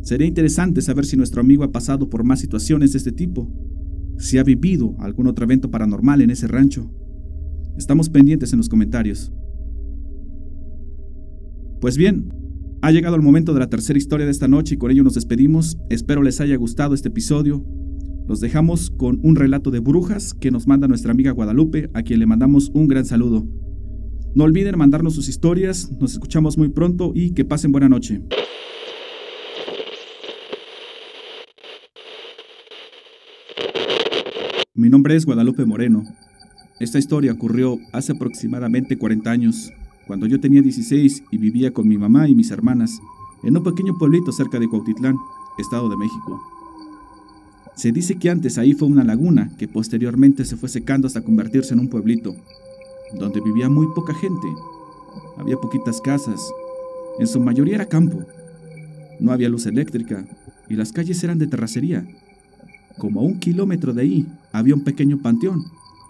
Sería 0.01 0.27
interesante 0.27 0.81
saber 0.81 1.05
si 1.05 1.19
nuestro 1.19 1.43
amigo 1.43 1.65
ha 1.65 1.71
pasado 1.71 2.09
por 2.09 2.25
más 2.25 2.41
situaciones 2.41 2.93
de 2.93 2.99
este 2.99 3.13
tipo, 3.13 3.53
si 4.17 4.39
ha 4.39 4.43
vivido 4.43 4.97
algún 5.01 5.27
otro 5.27 5.45
evento 5.45 5.71
paranormal 5.71 6.23
en 6.23 6.31
ese 6.31 6.49
rancho. 6.49 6.91
Estamos 7.77 8.09
pendientes 8.09 8.55
en 8.55 8.57
los 8.57 8.71
comentarios. 8.71 9.31
Pues 11.79 11.99
bien, 11.99 12.33
ha 12.81 12.91
llegado 12.91 13.17
el 13.17 13.23
momento 13.23 13.53
de 13.53 13.61
la 13.61 13.69
tercera 13.69 13.99
historia 13.99 14.25
de 14.25 14.33
esta 14.33 14.49
noche 14.49 14.77
y 14.77 14.79
con 14.79 14.91
ello 14.91 15.05
nos 15.05 15.17
despedimos. 15.17 15.77
Espero 15.91 16.23
les 16.23 16.41
haya 16.41 16.57
gustado 16.57 16.95
este 16.95 17.09
episodio. 17.09 17.67
Los 18.29 18.41
dejamos 18.41 18.91
con 18.91 19.21
un 19.23 19.37
relato 19.37 19.71
de 19.71 19.79
brujas 19.79 20.35
que 20.35 20.51
nos 20.51 20.67
manda 20.67 20.87
nuestra 20.87 21.13
amiga 21.13 21.33
Guadalupe, 21.33 21.89
a 21.95 22.03
quien 22.03 22.21
le 22.21 22.27
mandamos 22.27 22.71
un 22.75 22.87
gran 22.87 23.07
saludo. 23.07 23.47
No 24.35 24.45
olviden 24.45 24.77
mandarnos 24.77 25.15
sus 25.15 25.31
historias, 25.31 25.91
nos 25.99 26.13
escuchamos 26.13 26.59
muy 26.59 26.69
pronto 26.69 27.13
y 27.15 27.31
que 27.31 27.47
pasen 27.47 27.73
buena 27.73 27.89
noche. 27.89 28.21
Mi 34.75 34.91
nombre 34.91 35.17
es 35.17 35.25
Guadalupe 35.25 35.65
Moreno. 35.65 36.05
Esta 36.81 36.99
historia 36.99 37.33
ocurrió 37.33 37.79
hace 37.95 38.13
aproximadamente 38.13 38.99
40 38.99 39.31
años, 39.31 39.73
cuando 40.07 40.27
yo 40.27 40.39
tenía 40.39 40.61
16 40.61 41.25
y 41.31 41.39
vivía 41.39 41.73
con 41.73 41.89
mi 41.89 41.97
mamá 41.97 42.29
y 42.29 42.35
mis 42.35 42.51
hermanas 42.51 43.01
en 43.43 43.57
un 43.57 43.65
pequeño 43.65 43.97
pueblito 43.99 44.33
cerca 44.33 44.59
de 44.59 44.69
Cuautitlán, 44.69 45.17
Estado 45.59 45.89
de 45.89 45.97
México. 45.97 46.58
Se 47.79 47.93
dice 47.93 48.17
que 48.17 48.29
antes 48.29 48.59
ahí 48.59 48.75
fue 48.75 48.89
una 48.89 49.05
laguna 49.05 49.53
que 49.57 49.69
posteriormente 49.69 50.45
se 50.45 50.57
fue 50.57 50.69
secando 50.69 51.07
hasta 51.07 51.23
convertirse 51.23 51.75
en 51.75 51.79
un 51.79 51.87
pueblito, 51.87 52.35
donde 53.17 53.41
vivía 53.41 53.69
muy 53.69 53.87
poca 53.95 54.13
gente. 54.15 54.49
Había 55.37 55.59
poquitas 55.59 56.01
casas, 56.01 56.41
en 57.21 57.29
su 57.29 57.39
mayoría 57.39 57.77
era 57.77 57.87
campo. 57.87 58.19
No 59.21 59.31
había 59.31 59.49
luz 59.49 59.67
eléctrica 59.67 60.27
y 60.69 60.75
las 60.75 60.93
calles 60.93 61.23
eran 61.23 61.39
de 61.39 61.47
terracería. 61.47 62.05
Como 62.99 63.21
a 63.21 63.23
un 63.23 63.39
kilómetro 63.39 63.93
de 63.93 64.03
ahí 64.03 64.27
había 64.51 64.75
un 64.75 64.83
pequeño 64.83 65.23
panteón 65.23 65.63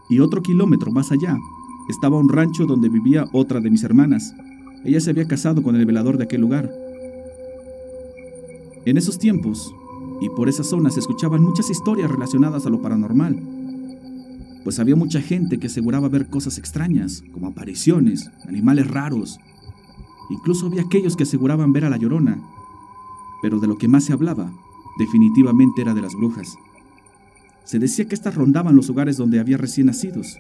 y 0.09 0.21
otro 0.21 0.41
kilómetro 0.41 0.91
más 0.91 1.13
allá 1.13 1.37
estaba 1.91 2.17
un 2.17 2.31
rancho 2.31 2.65
donde 2.65 2.89
vivía 2.89 3.27
otra 3.33 3.61
de 3.61 3.69
mis 3.69 3.85
hermanas. 3.85 4.35
Ella 4.87 5.01
se 5.01 5.11
había 5.11 5.29
casado 5.29 5.63
con 5.63 5.77
el 5.77 5.85
velador 5.85 6.17
de 6.17 6.25
aquel 6.25 6.41
lugar. 6.41 6.73
En 8.87 8.97
esos 8.97 9.19
tiempos, 9.19 9.75
y 10.21 10.29
por 10.31 10.49
esa 10.49 10.65
zona 10.65 10.91
se 10.91 11.01
escuchaban 11.01 11.43
muchas 11.43 11.71
historias 11.71 12.11
relacionadas 12.11 12.67
a 12.67 12.71
lo 12.71 12.81
paranormal, 12.83 13.41
pues 14.65 14.79
había 14.79 14.97
mucha 14.97 15.21
gente 15.21 15.59
que 15.59 15.69
aseguraba 15.69 16.09
ver 16.09 16.29
cosas 16.29 16.59
extrañas, 16.59 17.23
como 17.33 17.47
apariciones, 17.47 18.31
animales 18.47 18.89
raros. 18.89 19.39
Incluso 20.31 20.67
había 20.67 20.83
aquellos 20.83 21.17
que 21.17 21.23
aseguraban 21.23 21.73
ver 21.73 21.85
a 21.85 21.91
la 21.91 21.97
llorona, 21.97 22.39
pero 23.41 23.61
de 23.61 23.67
lo 23.67 23.79
que 23.79 23.89
más 23.89 24.05
se 24.05 24.13
hablaba, 24.13 24.53
definitivamente 24.99 25.83
era 25.83 25.95
de 25.95 26.03
las 26.03 26.15
brujas. 26.15 26.57
Se 27.65 27.79
decía 27.79 28.07
que 28.07 28.15
éstas 28.15 28.35
rondaban 28.35 28.77
los 28.77 28.91
hogares 28.91 29.17
donde 29.17 29.41
había 29.41 29.57
recién 29.57 29.87
nacidos, 29.87 30.37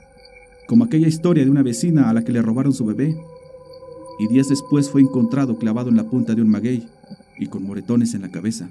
como 0.67 0.85
aquella 0.85 1.09
historia 1.09 1.45
de 1.45 1.51
una 1.51 1.63
vecina 1.63 2.11
a 2.11 2.13
la 2.13 2.25
que 2.25 2.33
le 2.33 2.43
robaron 2.43 2.75
su 2.75 2.85
bebé, 2.85 3.17
y 4.19 4.27
días 4.27 4.49
después 4.49 4.91
fue 4.91 5.01
encontrado 5.01 5.57
clavado 5.59 5.89
en 5.89 5.97
la 5.97 6.11
punta 6.11 6.35
de 6.35 6.43
un 6.43 6.51
maguey 6.51 6.87
y 7.39 7.47
con 7.47 7.63
moretones 7.63 8.15
en 8.15 8.23
la 8.23 8.31
cabeza. 8.31 8.69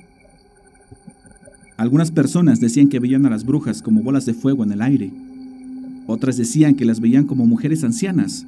Algunas 1.78 2.10
personas 2.10 2.60
decían 2.60 2.90
que 2.90 3.00
veían 3.00 3.28
a 3.28 3.30
las 3.30 3.46
brujas 3.46 3.84
como 3.84 4.02
bolas 4.02 4.26
de 4.26 4.34
fuego 4.34 4.64
en 4.64 4.72
el 4.72 4.82
aire. 4.82 5.14
Otras 6.08 6.36
decían 6.36 6.74
que 6.74 6.86
las 6.86 7.00
veían 7.00 7.26
como 7.26 7.46
mujeres 7.46 7.84
ancianas. 7.84 8.48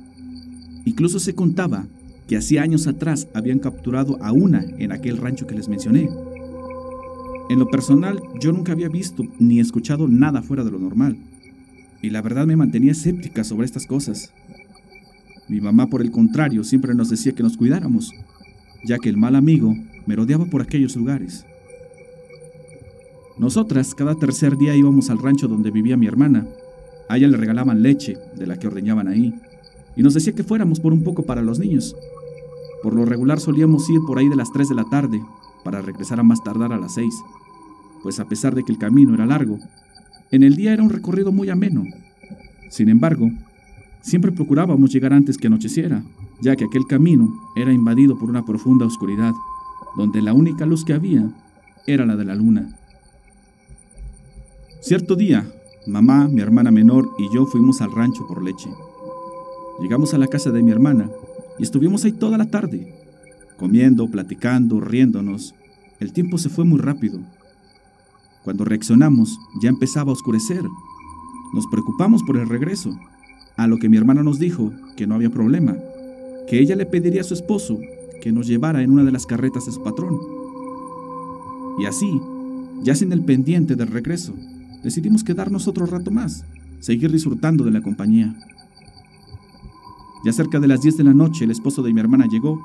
Incluso 0.86 1.19
se 1.19 1.36
contaba 1.36 1.88
que 2.27 2.38
hacía 2.38 2.63
años 2.63 2.88
atrás 2.88 3.27
habían 3.36 3.59
capturado 3.59 4.17
a 4.24 4.31
una 4.31 4.65
en 4.79 4.91
aquel 4.91 5.17
rancho 5.17 5.45
que 5.45 5.55
les 5.55 5.69
mencioné. 5.69 6.09
En 7.50 7.59
lo 7.59 7.67
personal, 7.67 8.19
yo 8.39 8.51
nunca 8.51 8.71
había 8.71 8.89
visto 8.89 9.24
ni 9.39 9.59
escuchado 9.59 10.07
nada 10.07 10.41
fuera 10.41 10.63
de 10.63 10.71
lo 10.71 10.79
normal, 10.79 11.17
y 12.01 12.09
la 12.12 12.21
verdad 12.21 12.45
me 12.45 12.55
mantenía 12.55 12.91
escéptica 12.91 13.43
sobre 13.43 13.65
estas 13.65 13.88
cosas. 13.88 14.31
Mi 15.48 15.59
mamá, 15.59 15.88
por 15.88 16.01
el 16.01 16.12
contrario, 16.12 16.63
siempre 16.63 16.93
nos 16.93 17.09
decía 17.09 17.33
que 17.33 17.41
nos 17.41 17.57
cuidáramos, 17.57 18.12
ya 18.86 19.00
que 19.00 19.09
el 19.09 19.17
mal 19.17 19.36
amigo 19.36 19.75
me 20.05 20.15
rodeaba 20.15 20.45
por 20.45 20.62
aquellos 20.62 20.95
lugares. 20.95 21.45
Nosotras 23.39 23.96
cada 23.96 24.15
tercer 24.15 24.58
día 24.58 24.75
íbamos 24.75 25.10
al 25.10 25.17
rancho 25.17 25.48
donde 25.48 25.72
vivía 25.72 25.98
mi 25.98 26.05
hermana. 26.05 26.46
A 27.08 27.17
ella 27.17 27.27
le 27.27 27.38
regalaban 27.38 27.81
leche, 27.81 28.17
de 28.36 28.46
la 28.46 28.60
que 28.60 28.67
ordeñaban 28.67 29.08
ahí, 29.08 29.34
y 29.96 30.03
nos 30.03 30.13
decía 30.13 30.34
que 30.34 30.43
fuéramos 30.43 30.79
por 30.79 30.93
un 30.93 31.03
poco 31.03 31.24
para 31.24 31.41
los 31.41 31.58
niños. 31.58 31.96
Por 32.84 32.93
lo 32.93 33.05
regular 33.05 33.39
solíamos 33.39 33.89
ir 33.89 34.00
por 34.05 34.19
ahí 34.19 34.29
de 34.29 34.36
las 34.36 34.51
3 34.51 34.69
de 34.69 34.75
la 34.75 34.86
tarde, 34.86 35.19
para 35.63 35.81
regresar 35.81 36.19
a 36.19 36.24
más 36.24 36.43
tardar 36.43 36.72
a 36.72 36.77
las 36.77 36.93
6 36.93 37.13
pues 38.01 38.19
a 38.19 38.25
pesar 38.25 38.55
de 38.55 38.63
que 38.63 38.72
el 38.72 38.77
camino 38.77 39.13
era 39.13 39.25
largo, 39.25 39.60
en 40.31 40.43
el 40.43 40.55
día 40.55 40.74
era 40.74 40.84
un 40.84 40.89
recorrido 40.89 41.31
muy 41.31 41.50
ameno. 41.50 41.84
Sin 42.69 42.89
embargo, 42.89 43.29
siempre 44.01 44.31
procurábamos 44.31 44.91
llegar 44.91 45.13
antes 45.13 45.38
que 45.38 45.48
anocheciera, 45.48 46.03
ya 46.41 46.55
que 46.55 46.65
aquel 46.65 46.86
camino 46.88 47.34
era 47.55 47.74
invadido 47.74 48.17
por 48.17 48.29
una 48.29 48.46
profunda 48.46 48.86
oscuridad, 48.86 49.34
donde 49.98 50.22
la 50.22 50.34
única 50.34 50.65
luz 50.65 50.86
que 50.86 50.93
había 50.93 51.29
era 51.88 52.05
la 52.05 52.15
de 52.15 52.25
la 52.25 52.36
luna. 52.36 52.75
Cierto 54.81 55.15
día, 55.15 55.45
mamá, 55.86 56.27
mi 56.27 56.41
hermana 56.41 56.71
menor 56.71 57.09
y 57.17 57.33
yo 57.33 57.45
fuimos 57.45 57.81
al 57.81 57.91
rancho 57.91 58.25
por 58.27 58.43
leche. 58.43 58.69
Llegamos 59.81 60.13
a 60.13 60.17
la 60.17 60.27
casa 60.27 60.51
de 60.51 60.63
mi 60.63 60.71
hermana 60.71 61.09
y 61.57 61.63
estuvimos 61.63 62.05
ahí 62.05 62.13
toda 62.13 62.38
la 62.38 62.45
tarde, 62.45 62.93
comiendo, 63.57 64.07
platicando, 64.09 64.79
riéndonos. 64.79 65.53
El 66.00 66.13
tiempo 66.13 66.38
se 66.38 66.50
fue 66.50 66.63
muy 66.63 66.79
rápido 66.79 67.19
cuando 68.43 68.63
reaccionamos, 68.63 69.38
ya 69.62 69.69
empezaba 69.69 70.12
a 70.12 70.13
oscurecer. 70.13 70.63
Nos 71.53 71.67
preocupamos 71.67 72.24
por 72.24 72.38
el 72.38 72.48
regreso, 72.48 72.98
a 73.57 73.67
lo 73.67 73.77
que 73.77 73.89
mi 73.89 73.98
hermana 73.98 74.24
nos 74.24 74.39
dijo 74.39 74.71
que 74.95 75.07
no 75.07 75.15
había 75.15 75.29
problema, 75.29 75.75
que 76.48 76.59
ella 76.59 76.75
le 76.75 76.86
pediría 76.86 77.21
a 77.21 77.25
su 77.25 77.33
esposo 77.33 77.77
que 78.21 78.31
nos 78.31 78.48
llevara 78.48 78.81
en 78.81 78.91
una 78.91 79.03
de 79.03 79.12
las 79.12 79.25
carretas 79.25 79.65
de 79.65 79.74
su 79.74 79.83
patrón. 79.83 80.17
Y 81.79 81.86
así, 81.86 82.21
ya 82.81 82.95
sin 82.95 83.12
el 83.12 83.24
pendiente 83.24 83.75
del 83.75 83.89
regreso, 83.89 84.33
decidimos 84.83 85.24
quedarnos 85.24 85.67
otro 85.67 85.86
rato 85.86 86.12
más, 86.12 86.45
seguir 86.79 87.12
disfrutando 87.12 87.63
de 87.63 87.71
la 87.71 87.81
compañía. 87.81 88.36
Ya 90.25 90.33
cerca 90.33 90.59
de 90.59 90.67
las 90.67 90.81
10 90.81 90.98
de 90.98 91.03
la 91.03 91.13
noche 91.13 91.45
el 91.45 91.51
esposo 91.51 91.81
de 91.81 91.93
mi 91.93 92.00
hermana 92.00 92.27
llegó 92.29 92.59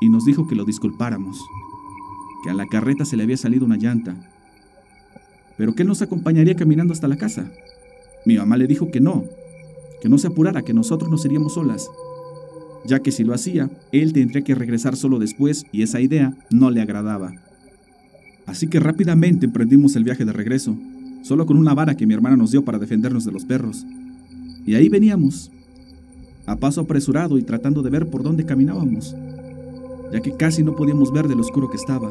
y 0.00 0.08
nos 0.08 0.24
dijo 0.24 0.46
que 0.46 0.54
lo 0.54 0.64
disculpáramos, 0.64 1.40
que 2.44 2.50
a 2.50 2.54
la 2.54 2.66
carreta 2.66 3.04
se 3.04 3.16
le 3.16 3.22
había 3.22 3.36
salido 3.36 3.64
una 3.64 3.76
llanta 3.76 4.16
pero 5.58 5.74
que 5.74 5.82
él 5.82 5.88
nos 5.88 6.00
acompañaría 6.00 6.54
caminando 6.54 6.94
hasta 6.94 7.08
la 7.08 7.18
casa. 7.18 7.50
Mi 8.24 8.38
mamá 8.38 8.56
le 8.56 8.68
dijo 8.68 8.90
que 8.90 9.00
no, 9.00 9.24
que 10.00 10.08
no 10.08 10.16
se 10.16 10.28
apurara, 10.28 10.62
que 10.62 10.72
nosotros 10.72 11.10
nos 11.10 11.24
iríamos 11.24 11.54
solas, 11.54 11.90
ya 12.86 13.00
que 13.00 13.10
si 13.10 13.24
lo 13.24 13.34
hacía, 13.34 13.68
él 13.90 14.12
tendría 14.12 14.42
que 14.42 14.54
regresar 14.54 14.96
solo 14.96 15.18
después 15.18 15.66
y 15.72 15.82
esa 15.82 16.00
idea 16.00 16.32
no 16.50 16.70
le 16.70 16.80
agradaba. 16.80 17.32
Así 18.46 18.68
que 18.68 18.80
rápidamente 18.80 19.46
emprendimos 19.46 19.96
el 19.96 20.04
viaje 20.04 20.24
de 20.24 20.32
regreso, 20.32 20.78
solo 21.22 21.46
con 21.46 21.56
una 21.56 21.74
vara 21.74 21.96
que 21.96 22.06
mi 22.06 22.14
hermana 22.14 22.36
nos 22.36 22.50
dio 22.50 22.64
para 22.64 22.78
defendernos 22.78 23.24
de 23.24 23.32
los 23.32 23.44
perros. 23.44 23.86
Y 24.66 24.74
ahí 24.74 24.88
veníamos, 24.88 25.50
a 26.46 26.56
paso 26.56 26.80
apresurado 26.80 27.38
y 27.38 27.42
tratando 27.42 27.82
de 27.82 27.90
ver 27.90 28.08
por 28.08 28.22
dónde 28.22 28.46
caminábamos, 28.46 29.14
ya 30.12 30.20
que 30.20 30.36
casi 30.36 30.62
no 30.62 30.74
podíamos 30.74 31.12
ver 31.12 31.28
de 31.28 31.34
lo 31.34 31.42
oscuro 31.42 31.70
que 31.70 31.76
estaba. 31.76 32.10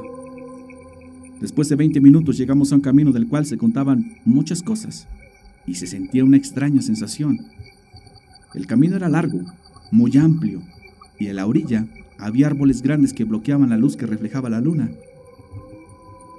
Después 1.41 1.69
de 1.69 1.75
20 1.75 2.01
minutos 2.01 2.37
llegamos 2.37 2.71
a 2.71 2.75
un 2.75 2.81
camino 2.81 3.11
del 3.11 3.27
cual 3.27 3.45
se 3.45 3.57
contaban 3.57 4.17
muchas 4.25 4.63
cosas 4.63 5.07
y 5.67 5.75
se 5.75 5.87
sentía 5.87 6.23
una 6.23 6.37
extraña 6.37 6.81
sensación. 6.81 7.39
El 8.53 8.65
camino 8.65 8.95
era 8.95 9.09
largo, 9.09 9.41
muy 9.91 10.17
amplio, 10.17 10.61
y 11.19 11.27
en 11.27 11.35
la 11.35 11.45
orilla 11.45 11.85
había 12.17 12.47
árboles 12.47 12.81
grandes 12.81 13.13
que 13.13 13.23
bloqueaban 13.23 13.69
la 13.69 13.77
luz 13.77 13.97
que 13.97 14.05
reflejaba 14.05 14.49
la 14.49 14.61
luna. 14.61 14.89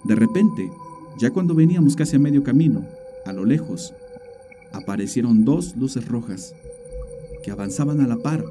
De 0.04 0.14
repente, 0.14 0.70
ya 1.20 1.30
cuando 1.30 1.54
veníamos 1.54 1.96
casi 1.96 2.16
a 2.16 2.18
medio 2.18 2.42
camino, 2.42 2.84
a 3.26 3.32
lo 3.32 3.44
lejos, 3.44 3.94
aparecieron 4.72 5.44
dos 5.44 5.76
luces 5.76 6.06
rojas 6.06 6.54
que 7.42 7.50
avanzaban 7.50 8.00
a 8.00 8.06
la 8.06 8.16
par 8.16 8.44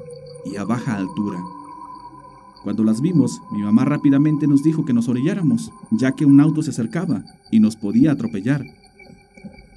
y 0.44 0.56
a 0.56 0.64
baja 0.64 0.96
altura. 0.96 1.38
Cuando 2.64 2.84
las 2.84 3.00
vimos, 3.00 3.40
mi 3.52 3.62
mamá 3.62 3.84
rápidamente 3.84 4.46
nos 4.46 4.62
dijo 4.62 4.84
que 4.84 4.92
nos 4.92 5.08
orilláramos, 5.08 5.70
ya 5.92 6.12
que 6.12 6.24
un 6.24 6.40
auto 6.40 6.62
se 6.62 6.70
acercaba 6.70 7.24
y 7.50 7.60
nos 7.60 7.76
podía 7.76 8.12
atropellar. 8.12 8.64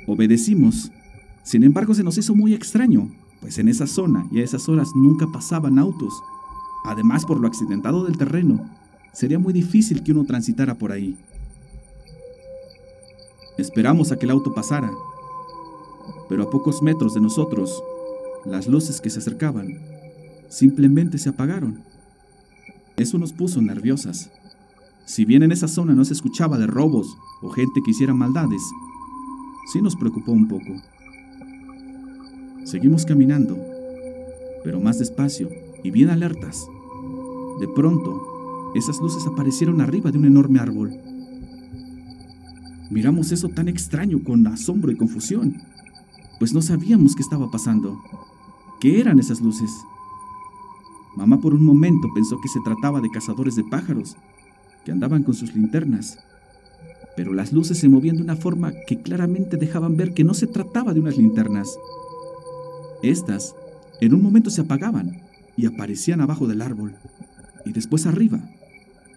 Obedecimos. 0.07 0.91
Sin 1.43 1.63
embargo, 1.63 1.93
se 1.93 2.03
nos 2.03 2.17
hizo 2.17 2.35
muy 2.35 2.53
extraño, 2.53 3.11
pues 3.39 3.57
en 3.59 3.67
esa 3.67 3.87
zona 3.87 4.27
y 4.31 4.39
a 4.39 4.43
esas 4.43 4.67
horas 4.67 4.89
nunca 4.95 5.27
pasaban 5.31 5.79
autos. 5.79 6.13
Además, 6.85 7.25
por 7.25 7.39
lo 7.39 7.47
accidentado 7.47 8.03
del 8.03 8.17
terreno, 8.17 8.65
sería 9.13 9.39
muy 9.39 9.53
difícil 9.53 10.03
que 10.03 10.11
uno 10.11 10.25
transitara 10.25 10.75
por 10.75 10.91
ahí. 10.91 11.17
Esperamos 13.61 14.11
a 14.11 14.17
que 14.17 14.25
el 14.25 14.31
auto 14.31 14.55
pasara, 14.55 14.91
pero 16.27 16.41
a 16.41 16.49
pocos 16.49 16.81
metros 16.81 17.13
de 17.13 17.21
nosotros, 17.21 17.83
las 18.43 18.65
luces 18.65 18.99
que 18.99 19.11
se 19.11 19.19
acercaban 19.19 19.77
simplemente 20.49 21.19
se 21.19 21.29
apagaron. 21.29 21.83
Eso 22.97 23.19
nos 23.19 23.33
puso 23.33 23.61
nerviosas. 23.61 24.31
Si 25.05 25.25
bien 25.25 25.43
en 25.43 25.51
esa 25.51 25.67
zona 25.67 25.93
no 25.93 26.03
se 26.05 26.13
escuchaba 26.13 26.57
de 26.57 26.65
robos 26.65 27.15
o 27.43 27.51
gente 27.51 27.81
que 27.85 27.91
hiciera 27.91 28.15
maldades, 28.15 28.63
sí 29.71 29.79
nos 29.79 29.95
preocupó 29.95 30.31
un 30.31 30.47
poco. 30.47 30.81
Seguimos 32.63 33.05
caminando, 33.05 33.59
pero 34.63 34.79
más 34.79 34.97
despacio 34.97 35.49
y 35.83 35.91
bien 35.91 36.09
alertas. 36.09 36.67
De 37.59 37.67
pronto, 37.67 38.71
esas 38.73 38.97
luces 38.97 39.27
aparecieron 39.27 39.81
arriba 39.81 40.09
de 40.09 40.17
un 40.17 40.25
enorme 40.25 40.59
árbol. 40.59 41.10
Miramos 42.91 43.31
eso 43.31 43.47
tan 43.47 43.69
extraño 43.69 44.21
con 44.21 44.45
asombro 44.47 44.91
y 44.91 44.97
confusión, 44.97 45.61
pues 46.39 46.53
no 46.53 46.61
sabíamos 46.61 47.15
qué 47.15 47.21
estaba 47.21 47.49
pasando. 47.49 48.01
¿Qué 48.81 48.99
eran 48.99 49.17
esas 49.17 49.39
luces? 49.39 49.71
Mamá 51.15 51.39
por 51.39 51.53
un 51.53 51.63
momento 51.63 52.09
pensó 52.13 52.41
que 52.41 52.49
se 52.49 52.59
trataba 52.59 52.99
de 52.99 53.09
cazadores 53.09 53.55
de 53.55 53.63
pájaros, 53.63 54.17
que 54.83 54.91
andaban 54.91 55.23
con 55.23 55.35
sus 55.35 55.55
linternas, 55.55 56.19
pero 57.15 57.33
las 57.33 57.53
luces 57.53 57.77
se 57.77 57.87
movían 57.87 58.17
de 58.17 58.23
una 58.23 58.35
forma 58.35 58.73
que 58.85 59.01
claramente 59.01 59.55
dejaban 59.55 59.95
ver 59.95 60.13
que 60.13 60.25
no 60.25 60.33
se 60.33 60.47
trataba 60.47 60.93
de 60.93 60.99
unas 60.99 61.17
linternas. 61.17 61.77
Estas, 63.03 63.55
en 64.01 64.13
un 64.13 64.21
momento 64.21 64.49
se 64.49 64.61
apagaban 64.61 65.21
y 65.55 65.65
aparecían 65.65 66.19
abajo 66.19 66.45
del 66.45 66.61
árbol, 66.61 66.95
y 67.65 67.71
después 67.71 68.05
arriba, 68.05 68.41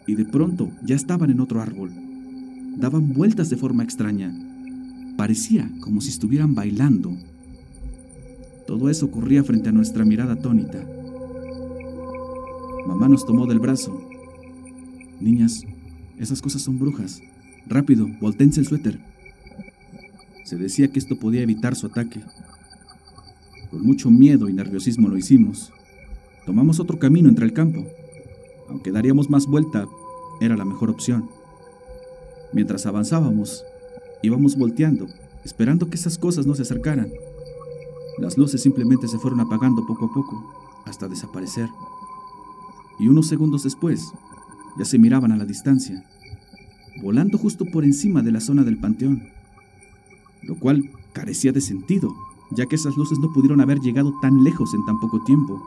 y 0.06 0.14
de 0.14 0.26
pronto 0.26 0.70
ya 0.84 0.94
estaban 0.94 1.30
en 1.30 1.40
otro 1.40 1.60
árbol. 1.60 1.90
Daban 2.76 3.12
vueltas 3.12 3.50
de 3.50 3.56
forma 3.56 3.84
extraña. 3.84 4.34
Parecía 5.16 5.70
como 5.80 6.00
si 6.00 6.10
estuvieran 6.10 6.54
bailando. 6.54 7.16
Todo 8.66 8.90
eso 8.90 9.06
ocurría 9.06 9.44
frente 9.44 9.68
a 9.68 9.72
nuestra 9.72 10.04
mirada 10.04 10.34
atónita. 10.34 10.86
Mamá 12.86 13.08
nos 13.08 13.24
tomó 13.24 13.46
del 13.46 13.60
brazo. 13.60 14.00
Niñas, 15.20 15.62
esas 16.18 16.42
cosas 16.42 16.62
son 16.62 16.78
brujas. 16.78 17.20
Rápido, 17.66 18.08
voltense 18.20 18.60
el 18.60 18.66
suéter. 18.66 19.00
Se 20.44 20.56
decía 20.56 20.88
que 20.88 20.98
esto 20.98 21.18
podía 21.18 21.42
evitar 21.42 21.76
su 21.76 21.86
ataque. 21.86 22.20
Con 23.70 23.82
mucho 23.82 24.10
miedo 24.10 24.48
y 24.48 24.52
nerviosismo 24.52 25.08
lo 25.08 25.16
hicimos. 25.16 25.72
Tomamos 26.44 26.80
otro 26.80 26.98
camino 26.98 27.28
entre 27.28 27.46
el 27.46 27.52
campo. 27.52 27.86
Aunque 28.68 28.92
daríamos 28.92 29.30
más 29.30 29.46
vuelta, 29.46 29.86
era 30.40 30.56
la 30.56 30.64
mejor 30.64 30.90
opción. 30.90 31.28
Mientras 32.54 32.86
avanzábamos, 32.86 33.62
íbamos 34.22 34.56
volteando, 34.56 35.06
esperando 35.44 35.90
que 35.90 35.96
esas 35.96 36.16
cosas 36.16 36.46
no 36.46 36.54
se 36.54 36.62
acercaran. 36.62 37.12
Las 38.18 38.38
luces 38.38 38.62
simplemente 38.62 39.08
se 39.08 39.18
fueron 39.18 39.40
apagando 39.40 39.84
poco 39.86 40.06
a 40.06 40.14
poco, 40.14 40.82
hasta 40.86 41.08
desaparecer 41.08 41.68
y 42.98 43.08
unos 43.08 43.26
segundos 43.26 43.62
después 43.64 44.12
ya 44.76 44.84
se 44.84 44.98
miraban 44.98 45.32
a 45.32 45.36
la 45.36 45.44
distancia, 45.44 46.04
volando 47.02 47.38
justo 47.38 47.64
por 47.64 47.84
encima 47.84 48.22
de 48.22 48.32
la 48.32 48.40
zona 48.40 48.64
del 48.64 48.78
panteón, 48.78 49.28
lo 50.42 50.56
cual 50.56 50.90
carecía 51.12 51.52
de 51.52 51.60
sentido, 51.60 52.14
ya 52.50 52.66
que 52.66 52.76
esas 52.76 52.96
luces 52.96 53.18
no 53.18 53.32
pudieron 53.32 53.60
haber 53.60 53.78
llegado 53.80 54.12
tan 54.20 54.42
lejos 54.42 54.74
en 54.74 54.84
tan 54.84 54.98
poco 54.98 55.22
tiempo. 55.24 55.62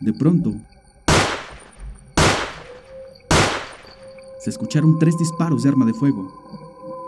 De 0.00 0.12
pronto, 0.12 0.54
se 4.42 4.50
escucharon 4.50 4.98
tres 4.98 5.16
disparos 5.18 5.62
de 5.62 5.68
arma 5.68 5.86
de 5.86 5.94
fuego. 5.94 6.32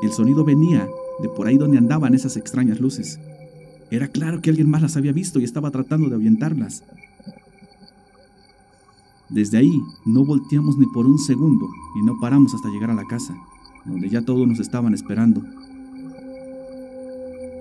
El 0.03 0.13
sonido 0.13 0.45
venía 0.45 0.89
de 1.21 1.29
por 1.29 1.49
ahí 1.49 1.59
donde 1.59 1.79
andaban 1.79 2.15
esas 2.15 2.37
extrañas 2.37 2.79
luces. 2.79 3.19
Era 3.91 4.07
claro 4.07 4.41
que 4.41 4.51
alguien 4.51 4.71
más 4.71 4.83
las 4.83 4.97
había 4.97 5.13
visto 5.13 5.41
y 5.41 5.45
estaba 5.45 5.73
tratando 5.73 6.09
de 6.09 6.15
ahuyentarlas. 6.15 6.85
Desde 9.31 9.59
ahí 9.59 9.81
no 10.05 10.25
volteamos 10.25 10.79
ni 10.79 10.87
por 10.87 11.07
un 11.07 11.19
segundo 11.19 11.69
y 12.01 12.05
no 12.05 12.21
paramos 12.21 12.55
hasta 12.55 12.69
llegar 12.69 12.91
a 12.91 12.95
la 12.95 13.05
casa, 13.05 13.35
donde 13.85 14.09
ya 14.09 14.23
todos 14.23 14.47
nos 14.47 14.61
estaban 14.61 14.95
esperando. 14.95 15.43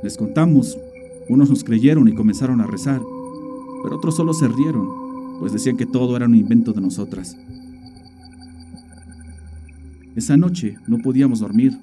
Les 0.04 0.18
contamos, 0.18 0.78
unos 1.30 1.50
nos 1.50 1.64
creyeron 1.64 2.08
y 2.08 2.14
comenzaron 2.14 2.62
a 2.62 2.68
rezar, 2.68 3.02
pero 3.82 3.96
otros 3.96 4.16
solo 4.16 4.36
se 4.36 4.48
rieron, 4.48 5.40
pues 5.40 5.52
decían 5.52 5.78
que 5.78 5.88
todo 5.88 6.16
era 6.16 6.28
un 6.28 6.36
invento 6.36 6.74
de 6.74 6.82
nosotras. 6.82 7.36
Esa 10.16 10.38
noche 10.38 10.78
no 10.88 11.00
podíamos 11.00 11.40
dormir, 11.40 11.78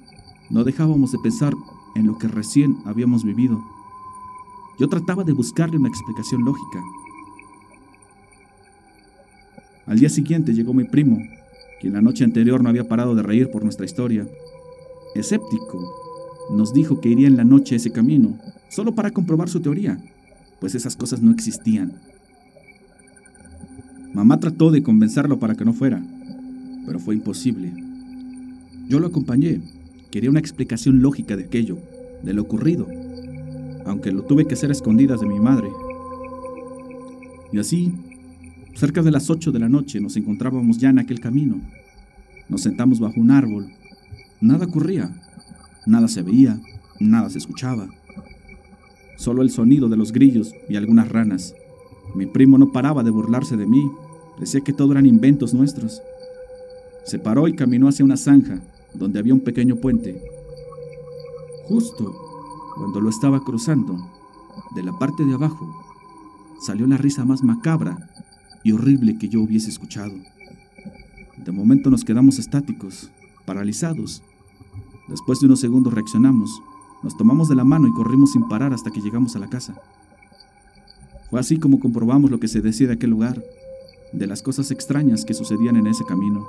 no 0.49 0.63
dejábamos 0.63 1.11
de 1.11 1.19
pensar 1.19 1.53
en 1.95 2.07
lo 2.07 2.17
que 2.17 2.27
recién 2.27 2.77
habíamos 2.85 3.23
vivido. 3.23 3.61
Yo 4.79 4.87
trataba 4.87 5.23
de 5.23 5.33
buscarle 5.33 5.77
una 5.77 5.89
explicación 5.89 6.43
lógica, 6.43 6.81
al 9.91 9.99
día 9.99 10.07
siguiente 10.07 10.53
llegó 10.53 10.73
mi 10.73 10.85
primo, 10.85 11.17
quien 11.81 11.91
la 11.91 12.01
noche 12.01 12.23
anterior 12.23 12.63
no 12.63 12.69
había 12.69 12.87
parado 12.87 13.13
de 13.13 13.23
reír 13.23 13.51
por 13.51 13.63
nuestra 13.63 13.85
historia. 13.85 14.25
Escéptico, 15.15 15.83
nos 16.49 16.73
dijo 16.73 17.01
que 17.01 17.09
iría 17.09 17.27
en 17.27 17.35
la 17.35 17.43
noche 17.43 17.75
a 17.75 17.77
ese 17.77 17.91
camino, 17.91 18.37
solo 18.69 18.95
para 18.95 19.11
comprobar 19.11 19.49
su 19.49 19.59
teoría, 19.59 19.99
pues 20.61 20.75
esas 20.75 20.95
cosas 20.95 21.21
no 21.21 21.31
existían. 21.31 21.91
Mamá 24.13 24.39
trató 24.39 24.71
de 24.71 24.81
convencerlo 24.81 25.39
para 25.39 25.55
que 25.55 25.65
no 25.65 25.73
fuera, 25.73 26.01
pero 26.85 26.97
fue 26.97 27.15
imposible. 27.15 27.90
Yo 28.91 28.99
lo 28.99 29.07
acompañé, 29.07 29.61
quería 30.11 30.29
una 30.29 30.41
explicación 30.41 31.01
lógica 31.01 31.37
de 31.37 31.45
aquello, 31.45 31.77
de 32.23 32.33
lo 32.33 32.41
ocurrido, 32.41 32.87
aunque 33.85 34.11
lo 34.11 34.23
tuve 34.23 34.45
que 34.45 34.55
hacer 34.55 34.67
a 34.67 34.73
escondidas 34.73 35.21
de 35.21 35.27
mi 35.27 35.39
madre. 35.39 35.69
Y 37.53 37.59
así 37.59 37.93
Cerca 38.75 39.01
de 39.01 39.11
las 39.11 39.29
ocho 39.29 39.53
de 39.53 39.59
la 39.59 39.69
noche 39.69 40.01
nos 40.01 40.17
encontrábamos 40.17 40.77
ya 40.77 40.89
en 40.89 40.99
aquel 40.99 41.21
camino. 41.21 41.61
Nos 42.49 42.63
sentamos 42.63 42.99
bajo 42.99 43.21
un 43.21 43.31
árbol. 43.31 43.69
Nada 44.41 44.65
ocurría, 44.65 45.09
nada 45.85 46.09
se 46.09 46.21
veía, 46.21 46.59
nada 46.99 47.29
se 47.29 47.37
escuchaba. 47.37 47.87
Solo 49.15 49.41
el 49.41 49.51
sonido 49.51 49.87
de 49.87 49.95
los 49.95 50.11
grillos 50.11 50.53
y 50.67 50.75
algunas 50.75 51.07
ranas. 51.07 51.55
Mi 52.13 52.25
primo 52.25 52.57
no 52.57 52.73
paraba 52.73 53.03
de 53.03 53.11
burlarse 53.11 53.55
de 53.55 53.67
mí. 53.67 53.89
Decía 54.37 54.59
que 54.59 54.73
todo 54.73 54.91
eran 54.91 55.05
inventos 55.05 55.53
nuestros. 55.53 56.01
Se 57.05 57.19
paró 57.19 57.47
y 57.47 57.53
caminó 57.53 57.87
hacia 57.87 58.03
una 58.03 58.17
zanja, 58.17 58.61
donde 58.93 59.19
había 59.19 59.33
un 59.33 59.41
pequeño 59.41 59.75
puente. 59.75 60.21
Justo 61.67 62.13
cuando 62.75 63.01
lo 63.01 63.09
estaba 63.09 63.43
cruzando, 63.43 63.97
de 64.75 64.83
la 64.83 64.97
parte 64.97 65.25
de 65.25 65.33
abajo, 65.33 65.69
salió 66.61 66.87
la 66.87 66.97
risa 66.97 67.25
más 67.25 67.43
macabra 67.43 68.09
y 68.63 68.71
horrible 68.71 69.17
que 69.17 69.29
yo 69.29 69.41
hubiese 69.41 69.69
escuchado. 69.69 70.13
De 71.37 71.51
momento 71.51 71.89
nos 71.89 72.03
quedamos 72.03 72.39
estáticos, 72.39 73.11
paralizados. 73.45 74.21
Después 75.07 75.39
de 75.39 75.47
unos 75.47 75.59
segundos 75.59 75.93
reaccionamos, 75.93 76.61
nos 77.03 77.17
tomamos 77.17 77.49
de 77.49 77.55
la 77.55 77.63
mano 77.63 77.87
y 77.87 77.93
corrimos 77.93 78.33
sin 78.33 78.47
parar 78.47 78.73
hasta 78.73 78.91
que 78.91 79.01
llegamos 79.01 79.35
a 79.35 79.39
la 79.39 79.47
casa. 79.47 79.75
Fue 81.29 81.39
así 81.39 81.57
como 81.57 81.79
comprobamos 81.79 82.29
lo 82.29 82.39
que 82.39 82.47
se 82.47 82.61
decía 82.61 82.87
de 82.87 82.93
aquel 82.93 83.09
lugar, 83.09 83.43
de 84.13 84.27
las 84.27 84.41
cosas 84.41 84.69
extrañas 84.71 85.25
que 85.25 85.33
sucedían 85.33 85.77
en 85.77 85.87
ese 85.87 86.05
camino. 86.05 86.45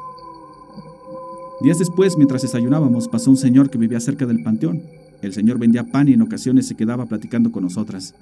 Días 1.62 1.79
después, 1.79 2.16
mientras 2.16 2.42
desayunábamos, 2.42 3.07
pasó 3.07 3.31
un 3.31 3.37
señor 3.37 3.70
que 3.70 3.79
vivía 3.79 4.01
cerca 4.01 4.27
del 4.27 4.42
panteón. 4.42 4.83
El 5.22 5.33
señor 5.33 5.59
vendía 5.59 5.87
pan 5.87 6.09
y 6.09 6.14
en 6.14 6.22
ocasiones 6.22 6.66
se 6.66 6.75
quedaba 6.75 7.07
platicando 7.07 7.53
con 7.53 7.62
nosotras. 7.62 8.16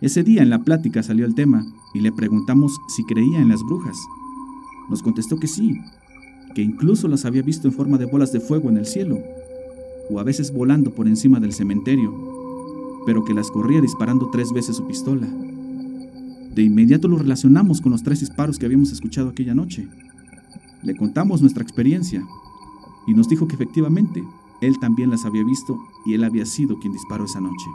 Ese 0.00 0.24
día 0.24 0.42
en 0.42 0.50
la 0.50 0.58
plática 0.58 1.04
salió 1.04 1.24
el 1.24 1.36
tema 1.36 1.64
y 1.94 2.00
le 2.00 2.10
preguntamos 2.10 2.76
si 2.88 3.04
creía 3.04 3.40
en 3.40 3.48
las 3.48 3.62
brujas. 3.62 3.96
Nos 4.90 5.00
contestó 5.00 5.38
que 5.38 5.46
sí, 5.46 5.78
que 6.56 6.62
incluso 6.62 7.06
las 7.06 7.24
había 7.24 7.42
visto 7.42 7.68
en 7.68 7.74
forma 7.74 7.98
de 7.98 8.06
bolas 8.06 8.32
de 8.32 8.40
fuego 8.40 8.68
en 8.68 8.78
el 8.78 8.86
cielo, 8.86 9.20
o 10.10 10.18
a 10.18 10.24
veces 10.24 10.52
volando 10.52 10.90
por 10.90 11.06
encima 11.06 11.38
del 11.38 11.52
cementerio, 11.52 12.12
pero 13.06 13.24
que 13.24 13.32
las 13.32 13.48
corría 13.48 13.80
disparando 13.80 14.28
tres 14.32 14.52
veces 14.52 14.74
su 14.74 14.88
pistola. 14.88 15.28
De 16.52 16.62
inmediato 16.62 17.06
lo 17.06 17.16
relacionamos 17.16 17.80
con 17.80 17.92
los 17.92 18.02
tres 18.02 18.18
disparos 18.18 18.58
que 18.58 18.66
habíamos 18.66 18.90
escuchado 18.90 19.28
aquella 19.28 19.54
noche. 19.54 19.86
Le 20.82 20.96
contamos 20.96 21.40
nuestra 21.40 21.62
experiencia 21.62 22.26
y 23.06 23.14
nos 23.14 23.28
dijo 23.28 23.46
que 23.46 23.54
efectivamente 23.54 24.22
él 24.60 24.78
también 24.80 25.10
las 25.10 25.24
había 25.24 25.44
visto 25.44 25.78
y 26.04 26.14
él 26.14 26.24
había 26.24 26.46
sido 26.46 26.78
quien 26.78 26.92
disparó 26.92 27.24
esa 27.24 27.40
noche. 27.40 27.66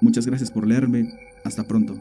Muchas 0.00 0.26
gracias 0.26 0.50
por 0.50 0.66
leerme. 0.66 1.08
Hasta 1.44 1.64
pronto. 1.64 1.94